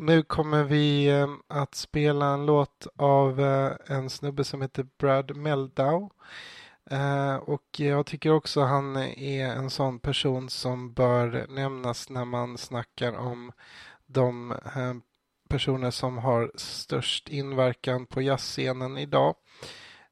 [0.00, 5.36] Nu kommer vi eh, att spela en låt av eh, en snubbe som heter Brad
[5.36, 6.10] Meldau.
[6.90, 12.58] Eh, Och jag tycker också han är en sån person som bör nämnas när man
[12.58, 13.52] snackar om
[14.06, 14.94] de eh,
[15.48, 19.34] personer som har störst inverkan på jazzscenen idag.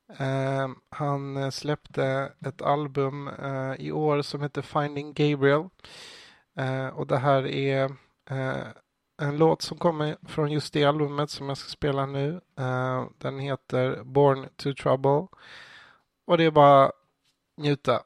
[0.08, 5.68] Ehm, eh, han släppte ett album eh, i år som heter Finding Gabriel.
[6.58, 7.84] Eh, och det här är
[8.30, 8.66] eh,
[9.22, 12.40] en låt som kommer från just det albumet som jag ska spela nu.
[12.58, 15.26] Eh, den heter Born to Trouble.
[16.26, 16.92] Och det är bara
[17.56, 18.02] njuta.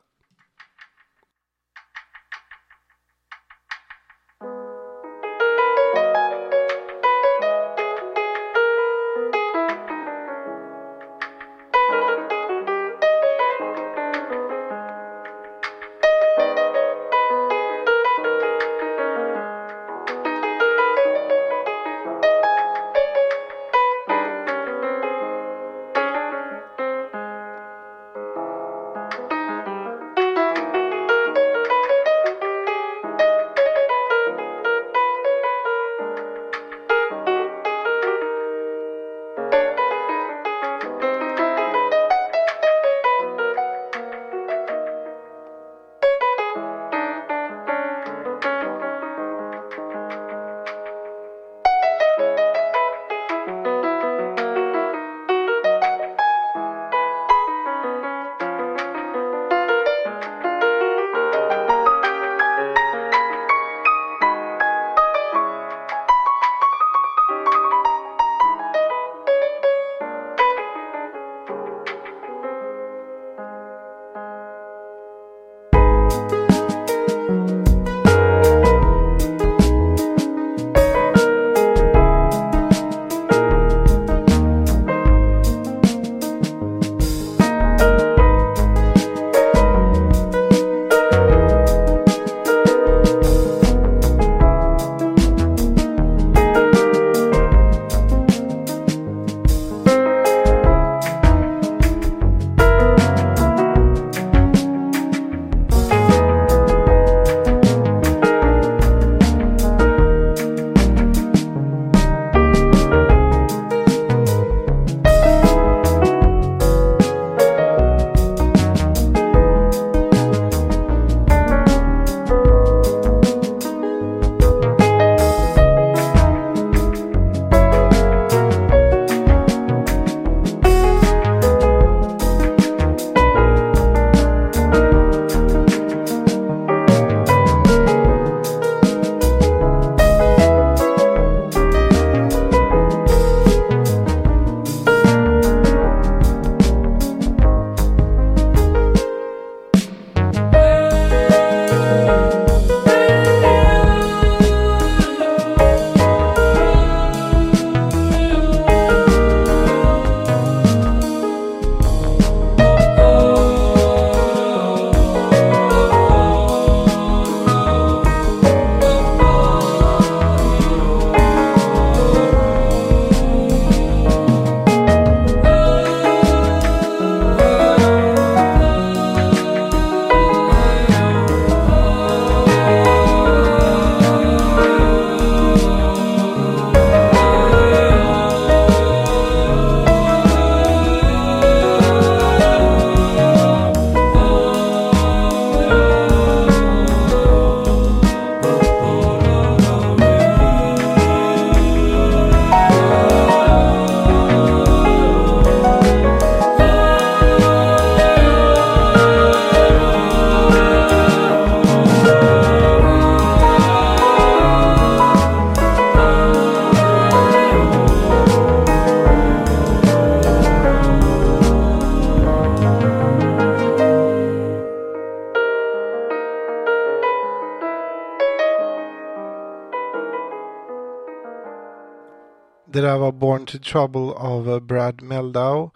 [232.80, 235.70] Det där var Born to Trouble av eh, Brad Meldau.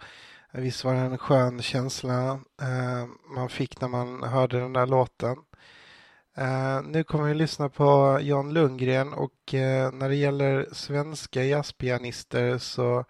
[0.51, 3.05] Visst var det en skön känsla eh,
[3.35, 5.37] man fick när man hörde den där låten.
[6.35, 9.53] Eh, nu kommer vi lyssna på Jan Lundgren och
[9.93, 13.05] när det gäller svenska jazzpianister så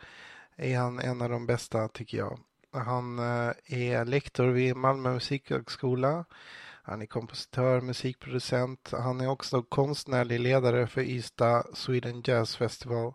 [0.56, 2.40] är han en av de bästa tycker jag.
[2.72, 3.20] Han
[3.66, 6.26] är lektor vid Malmö musikhögskola.
[6.84, 8.92] Han är kompositör, musikproducent.
[8.92, 13.14] Han är också konstnärlig ledare för Ystad Sweden Jazz Festival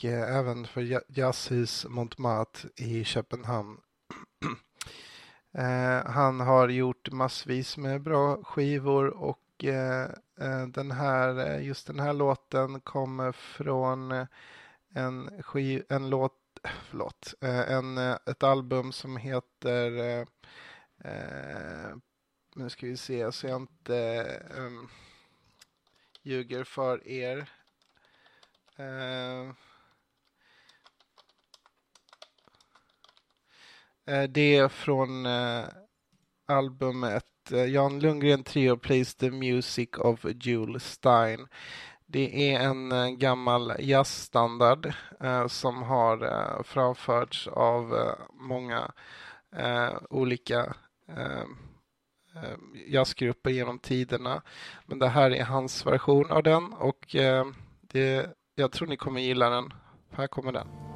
[0.00, 3.80] och eh, även för Jazzhus Montmartre i Köpenhamn.
[5.52, 10.10] Eh, han har gjort massvis med bra skivor och eh,
[10.68, 14.26] den här, just den här låten kommer från
[14.94, 16.32] en, skiv, en låt,
[16.90, 20.26] förlåt, en, ett album som heter
[22.54, 24.88] nu ska vi se så jag inte um,
[26.22, 27.50] ljuger för er.
[28.76, 29.54] Eh,
[34.10, 35.64] Eh, det är från eh,
[36.48, 41.46] albumet eh, Jan Lundgren Trio Plays the Music of Jules Stein.
[42.06, 44.92] Det är en gammal jazzstandard
[45.48, 48.92] som har framförts av många
[50.10, 50.74] olika
[52.86, 54.42] jazzgrupper genom tiderna.
[54.86, 57.16] Men det här är hans version av den och
[57.80, 59.72] det, jag tror ni kommer gilla den.
[60.10, 60.89] Här kommer den.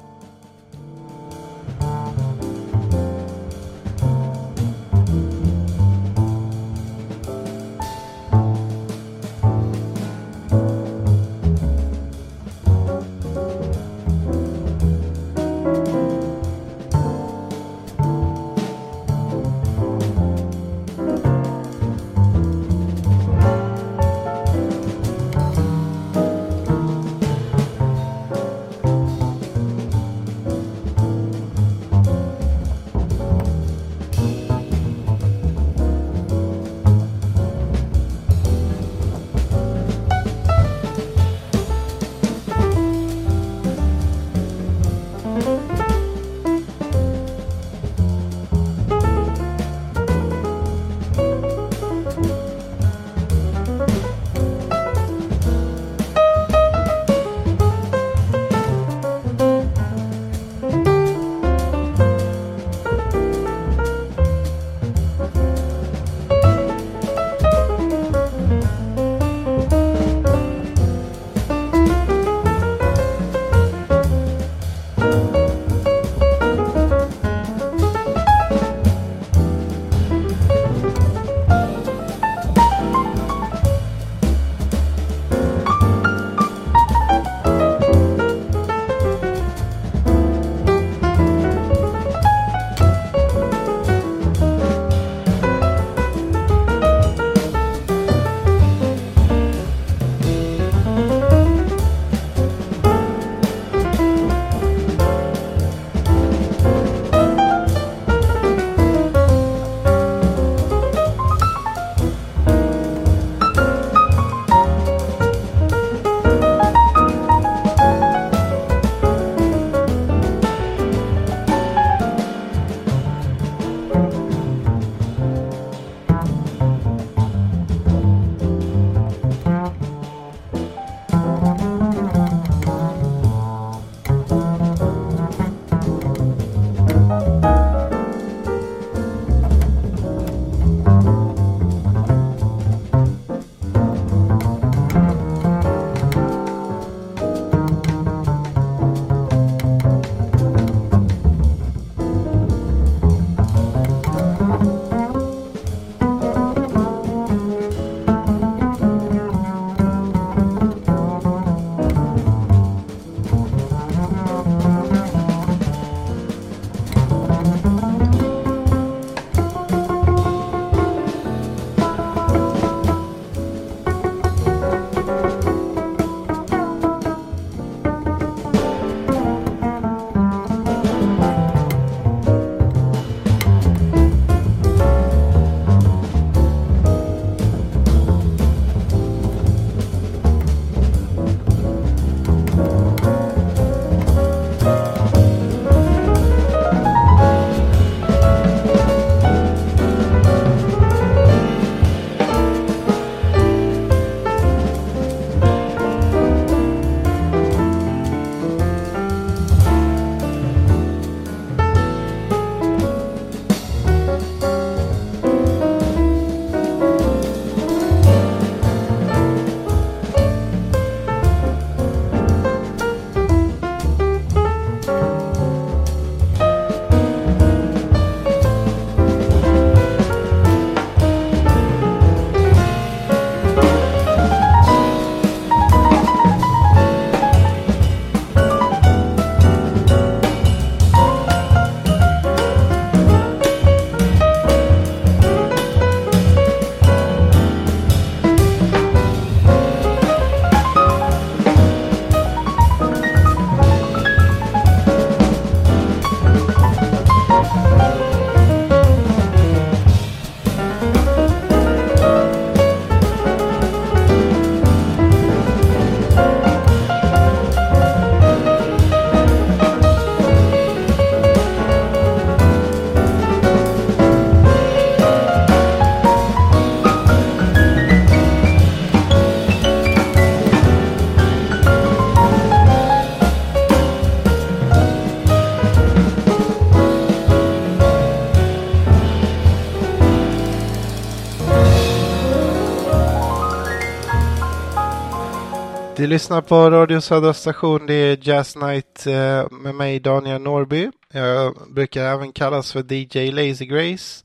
[296.05, 297.85] Du lyssnar på Radio Södra station.
[297.85, 300.91] Det är Jazz Night eh, med mig Daniel Norby.
[301.13, 304.23] Jag brukar även kallas för DJ Lazy Grace.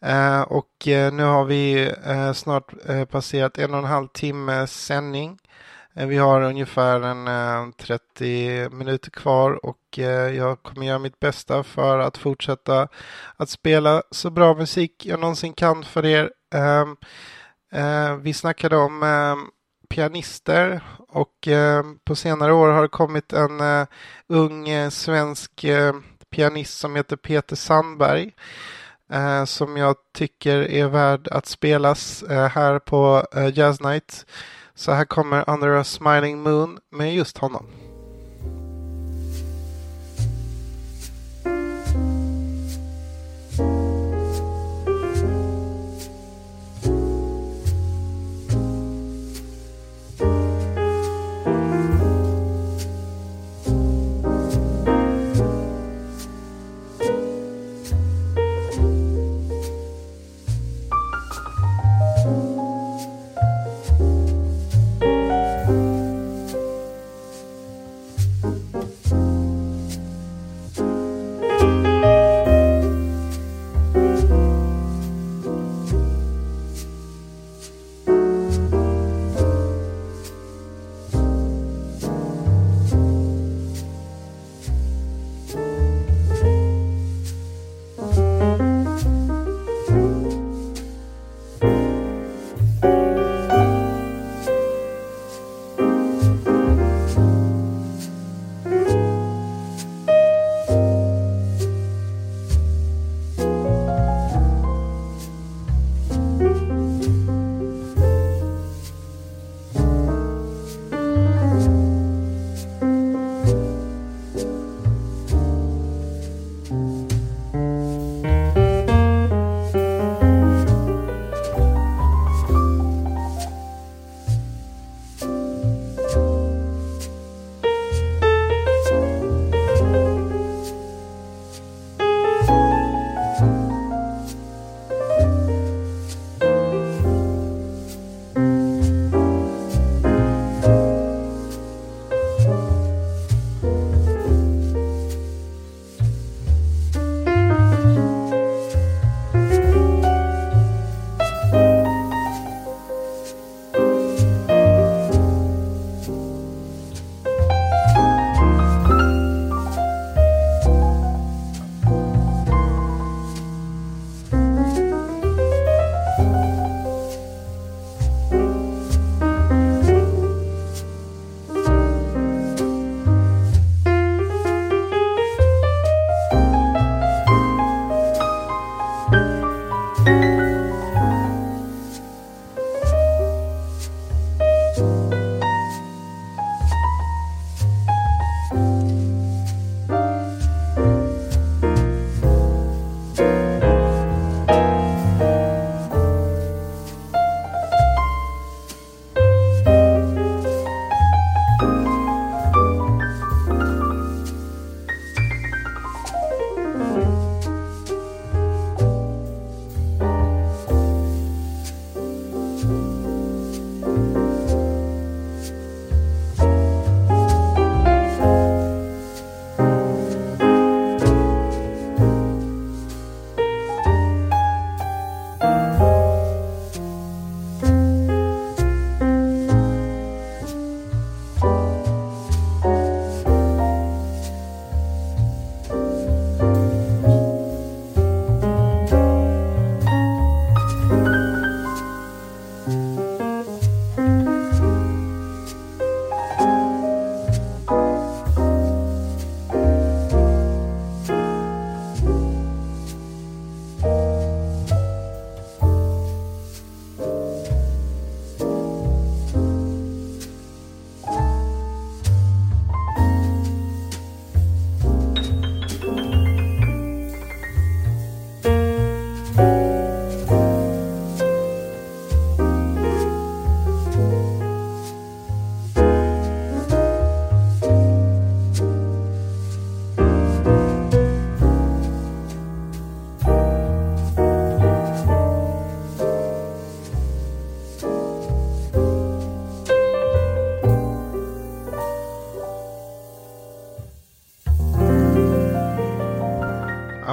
[0.00, 1.92] Eh, och eh, nu har vi
[2.34, 2.72] snart
[3.10, 5.38] passerat en och en halv timme sändning.
[5.92, 9.98] Vi har ungefär en 30 minuter kvar och
[10.36, 12.88] jag kommer göra mitt bästa för att fortsätta
[13.36, 16.30] att spela så bra musik jag någonsin kan för er.
[16.54, 16.96] Ehm,
[18.22, 19.48] vi snackade om ehm,
[19.92, 23.86] pianister och eh, på senare år har det kommit en eh,
[24.26, 25.94] ung eh, svensk eh,
[26.30, 28.32] pianist som heter Peter Sandberg
[29.12, 34.26] eh, som jag tycker är värd att spelas eh, här på eh, Jazz Night.
[34.74, 37.66] Så här kommer Under a Smiling Moon med just honom.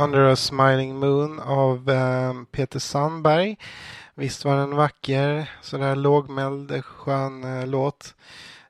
[0.09, 3.57] Under a Smiling Moon av eh, Peter Sandberg.
[4.15, 8.15] Visst var den vacker, sådär lågmäld, skön eh, låt.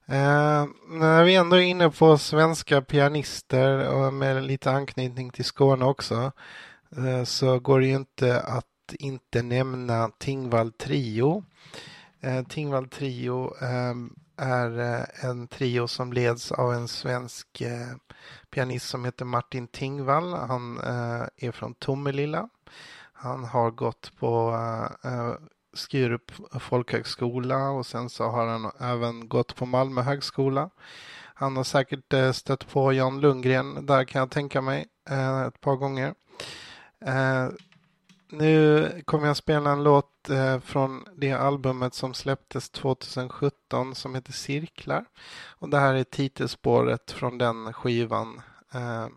[0.05, 5.85] Eh, när vi ändå är inne på svenska pianister och med lite anknytning till Skåne
[5.85, 6.31] också
[6.97, 11.43] eh, så går det ju inte att inte nämna Tingvall Trio.
[12.21, 13.95] Eh, Tingvall Trio eh,
[14.37, 17.95] är eh, en trio som leds av en svensk eh,
[18.51, 20.33] pianist som heter Martin Tingvall.
[20.33, 22.49] Han eh, är från Tomelilla.
[23.13, 24.51] Han har gått på
[25.03, 25.33] eh, eh,
[25.73, 30.69] Skurup folkhögskola och sen så har han även gått på Malmö högskola.
[31.33, 35.61] Han har säkert eh, stött på Jan Lundgren där kan jag tänka mig eh, ett
[35.61, 36.13] par gånger.
[37.05, 37.47] Eh,
[38.31, 44.33] nu kommer jag spela en låt eh, från det albumet som släpptes 2017 som heter
[44.33, 45.05] Cirklar.
[45.47, 48.41] Och det här är titelspåret från den skivan.
[48.73, 49.07] Eh,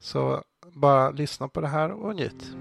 [0.00, 2.56] så bara lyssna på det här och njut.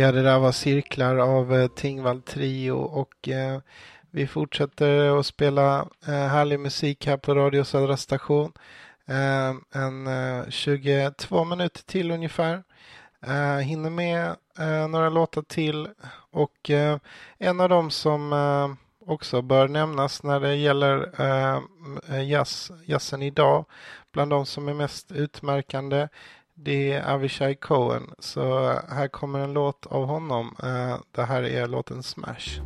[0.00, 3.60] Ja, det där var cirklar av eh, Tingvall Trio och eh,
[4.10, 8.52] vi fortsätter att spela eh, härlig musik här på Radio Södra station.
[9.06, 12.62] Eh, en eh, 22 minuter till ungefär.
[13.26, 15.88] Eh, hinner med eh, några låtar till
[16.30, 16.98] och eh,
[17.38, 18.68] en av dem som eh,
[19.10, 21.60] också bör nämnas när det gäller eh,
[22.08, 23.64] eh jazz, jazzen idag,
[24.12, 26.08] bland de som är mest utmärkande,
[26.62, 28.10] det är Avishai Cohen.
[28.18, 30.56] Så eh, här kommer en låt av honom.
[30.62, 32.60] Eh, det här är låten Smash.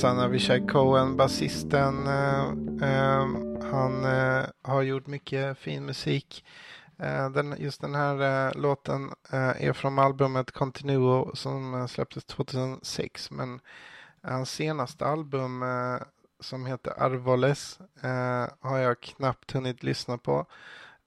[0.00, 2.06] Hassan Avishai Cohen, basisten.
[2.06, 2.44] Eh,
[2.88, 3.26] eh,
[3.70, 6.44] han eh, har gjort mycket fin musik.
[6.98, 12.24] Eh, den, just den här eh, låten eh, är från albumet Continuo som eh, släpptes
[12.24, 13.30] 2006.
[13.30, 13.60] Men
[14.22, 16.02] hans senaste album eh,
[16.40, 20.46] som heter Arvoles eh, har jag knappt hunnit lyssna på.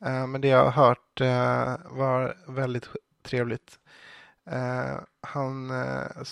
[0.06, 2.90] Eh, men det jag har hört eh, var väldigt
[3.24, 3.80] trevligt.
[4.45, 6.24] Eh, han, eh,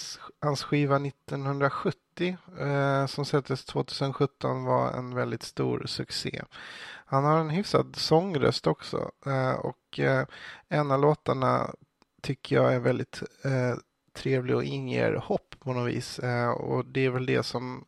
[0.42, 6.44] hans skiva 1970 eh, som släpptes 2017 var en väldigt stor succé.
[7.06, 10.26] Han har en hyfsad sångröst också eh, och eh,
[10.70, 11.76] en av låtarna
[12.22, 13.76] tycker jag är väldigt eh,
[14.14, 16.20] trevlig och inger hopp på något vis.
[16.20, 17.86] Eh, och det är väl det som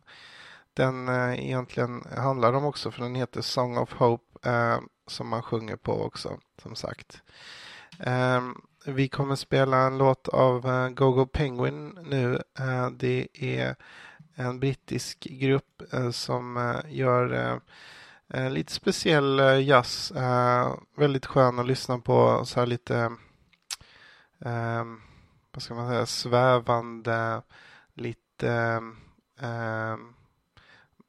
[0.74, 5.42] den eh, egentligen handlar om också för den heter Song of Hope eh, som man
[5.42, 7.22] sjunger på också som sagt.
[8.00, 8.56] Ehm,
[8.86, 12.42] vi kommer spela en låt av uh, Gogo Penguin nu.
[12.60, 13.76] Eh, det är
[14.36, 17.60] en brittisk grupp eh, som gör
[18.50, 20.14] lite speciell jazz.
[20.96, 22.46] väldigt skön att lyssna på.
[22.46, 23.16] Så här lite,
[24.40, 25.02] ehm,
[25.52, 27.42] vad ska man säga, svävande,
[27.94, 28.52] lite
[29.40, 30.14] ehm,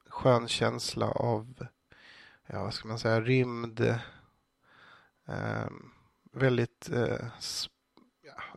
[0.09, 1.67] skön känsla av,
[2.47, 3.99] ja vad ska man säga, rymd.
[5.25, 5.94] Um,
[6.35, 6.89] väldigt...
[6.93, 7.27] Eh,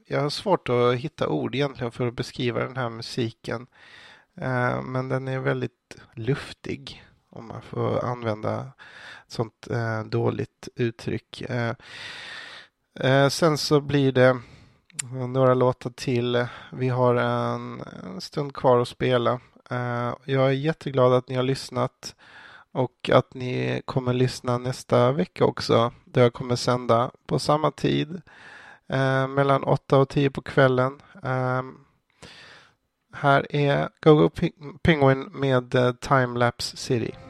[0.06, 3.66] jag har svårt att hitta ord egentligen för att beskriva den här musiken.
[4.34, 8.60] Eh, men den är väldigt luftig, om man får använda
[9.26, 11.40] ett sånt eh, dåligt uttryck.
[11.40, 11.74] Eh,
[13.00, 14.40] eh, sen så blir det
[15.28, 16.46] några låtar till.
[16.72, 19.40] Vi har en, en stund kvar att spela.
[19.70, 22.14] Eh, jag är jätteglad att ni har lyssnat
[22.78, 25.92] och att ni kommer lyssna nästa vecka också.
[26.04, 28.20] Då jag kommer sända på samma tid
[28.88, 31.02] eh, mellan 8 och 10 på kvällen.
[31.22, 31.62] Eh,
[33.12, 34.30] här är Go-Go
[34.82, 37.27] Penguin med eh, Time Lapse City.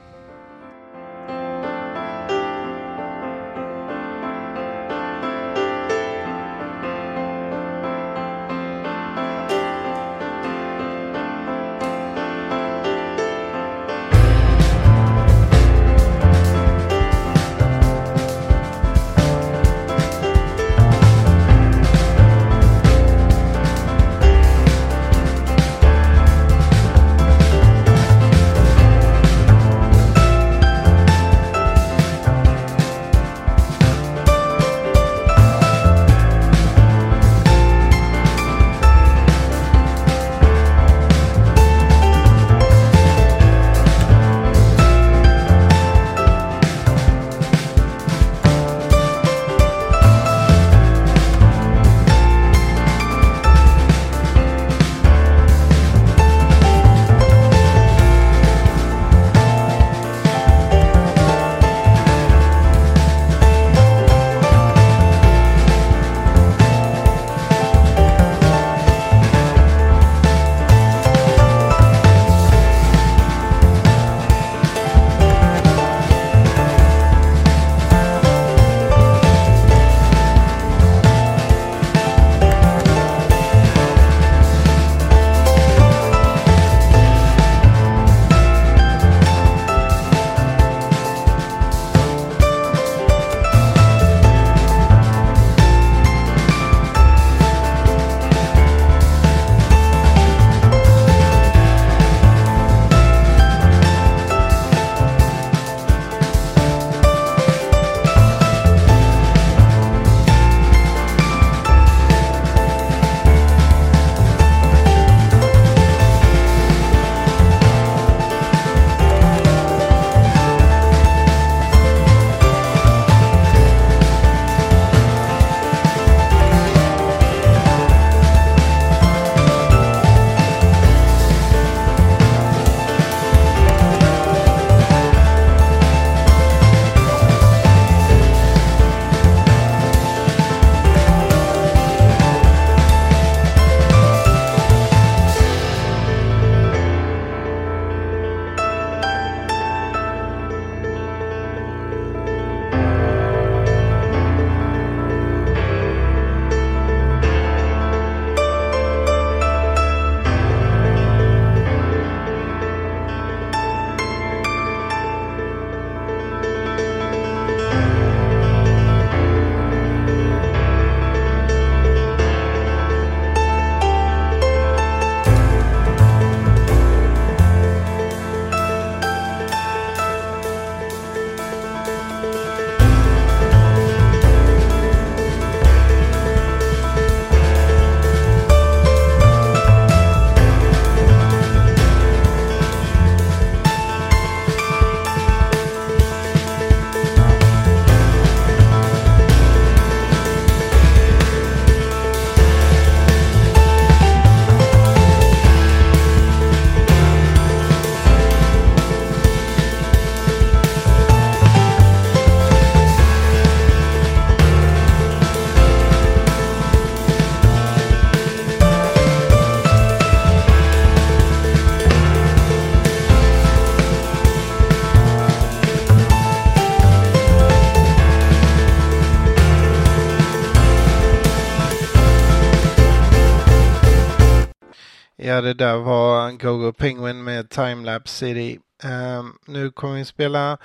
[235.49, 238.61] Det där var Gogo Penguin med Timelapse City.
[238.83, 240.59] Ehm, nu kommer vi spela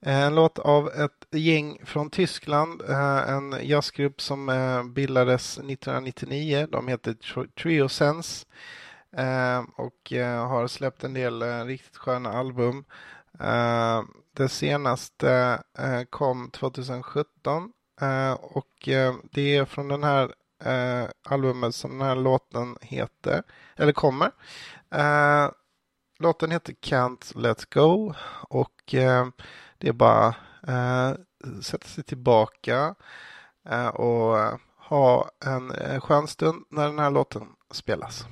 [0.00, 6.68] en låt av ett gäng från Tyskland, eh, en jazzgrupp som eh, bildades 1999.
[6.72, 7.16] De heter
[7.62, 8.46] Triosense
[9.16, 12.84] ehm, och eh, har släppt en del riktigt sköna album.
[13.40, 15.62] Ehm, det senaste
[16.10, 17.72] kom 2017
[18.40, 18.88] och
[19.32, 20.32] det är från den här
[21.28, 23.42] albumet som den här låten heter,
[23.76, 24.30] eller kommer.
[24.90, 25.50] Eh,
[26.18, 28.14] låten heter Can't Let Go
[28.48, 29.26] och eh,
[29.78, 30.34] det är bara
[30.68, 31.12] eh,
[31.62, 32.94] sätta sig tillbaka
[33.68, 38.26] eh, och ha en eh, skön stund när den här låten spelas.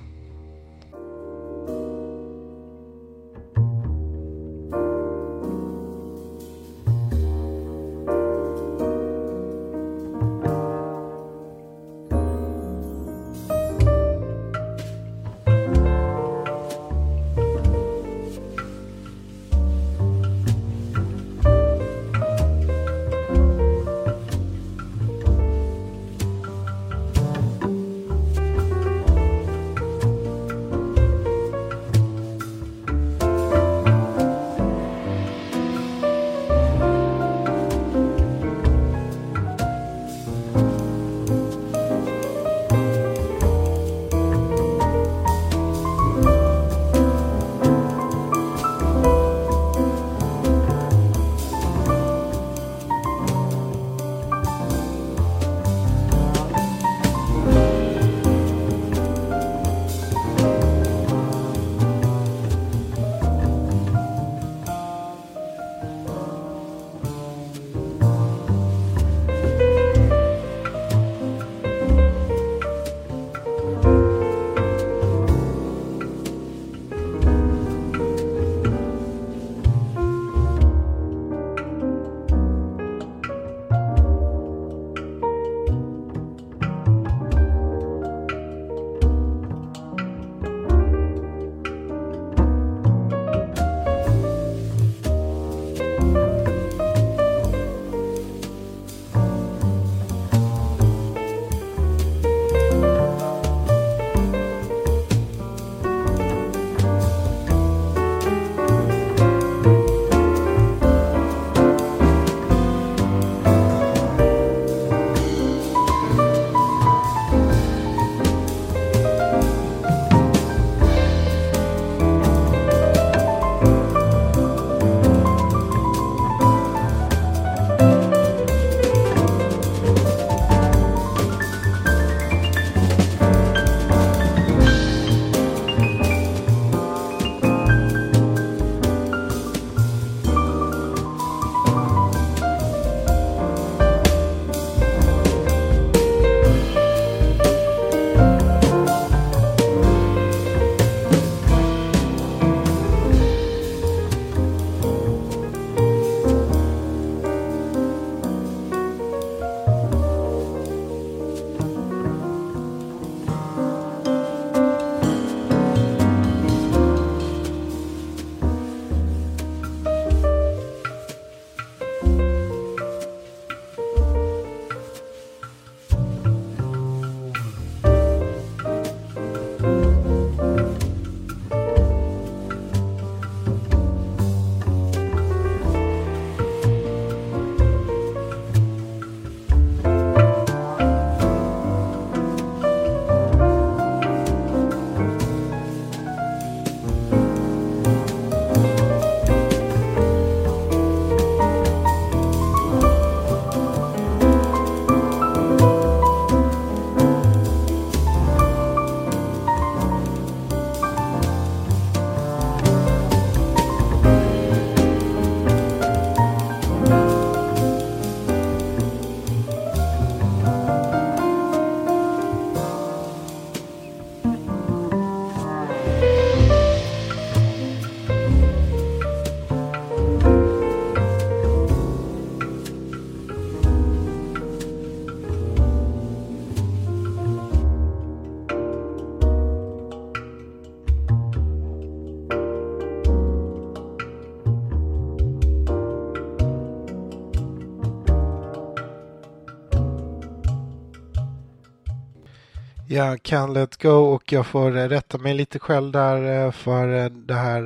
[252.95, 256.87] Jag kan Let Go och jag får eh, rätta mig lite själv där eh, för
[256.87, 257.61] eh, det här,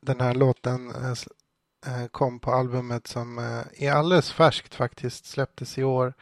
[0.00, 0.92] den här låten
[2.10, 3.38] kom på albumet som
[3.76, 6.14] är alldeles färskt faktiskt, släpptes i år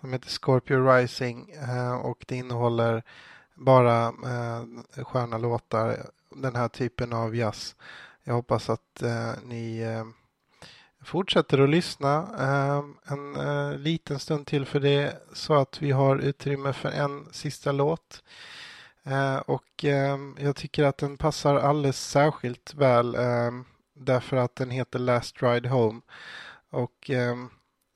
[0.00, 1.54] som heter Scorpio Rising
[2.02, 3.02] och det innehåller
[3.54, 4.12] bara
[4.96, 5.96] sköna låtar,
[6.30, 7.76] den här typen av jazz.
[8.24, 9.02] Jag hoppas att
[9.42, 9.84] ni
[11.04, 16.16] fortsätter att lyssna eh, en eh, liten stund till för det så att vi har
[16.16, 18.22] utrymme för en sista låt.
[19.04, 23.50] Eh, och eh, jag tycker att den passar alldeles särskilt väl eh,
[23.94, 26.00] därför att den heter Last Ride Home.
[26.70, 27.36] Och eh,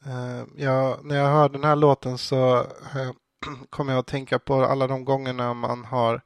[0.07, 2.57] eh, jag, när jag hör den här låten så
[2.95, 3.13] eh,
[3.71, 6.21] kommer jag att tänka på alla de gångerna man har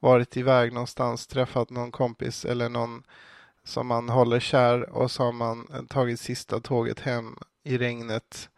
[0.00, 3.02] varit iväg någonstans, träffat någon kompis eller någon
[3.64, 8.48] som man håller kär och så har man tagit sista tåget hem i regnet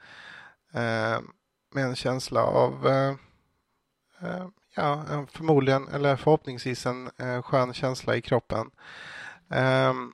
[0.73, 1.21] eh,
[1.75, 3.15] med en känsla av eh,
[4.21, 8.71] eh ja, förmodligen eller förhoppningsvis en eh, skön känsla i kroppen.
[9.51, 10.13] Ehm,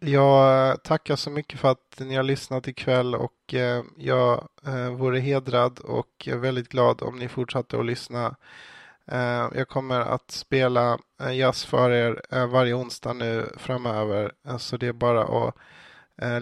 [0.00, 5.20] jag tackar så mycket för att ni har lyssnat ikväll och eh, jag eh, vore
[5.20, 8.36] hedrad och väldigt glad om ni fortsatte att lyssna.
[9.08, 14.76] Eh, jag kommer att spela eh, jazz för er eh, varje onsdag nu framöver så
[14.76, 15.54] det är bara att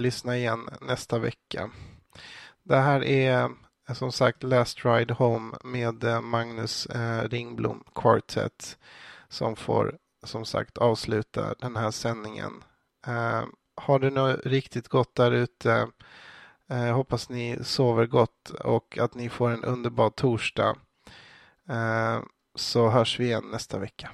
[0.01, 1.70] lyssna igen nästa vecka.
[2.62, 3.51] Det här är
[3.95, 6.89] som sagt Last Ride Home med Magnus
[7.24, 8.78] Ringblom Quartet
[9.28, 12.65] som får som sagt avsluta den här sändningen.
[13.77, 15.89] Har det nu riktigt gott där ute.
[16.66, 20.77] Jag Hoppas ni sover gott och att ni får en underbar torsdag.
[22.55, 24.10] Så hörs vi igen nästa vecka.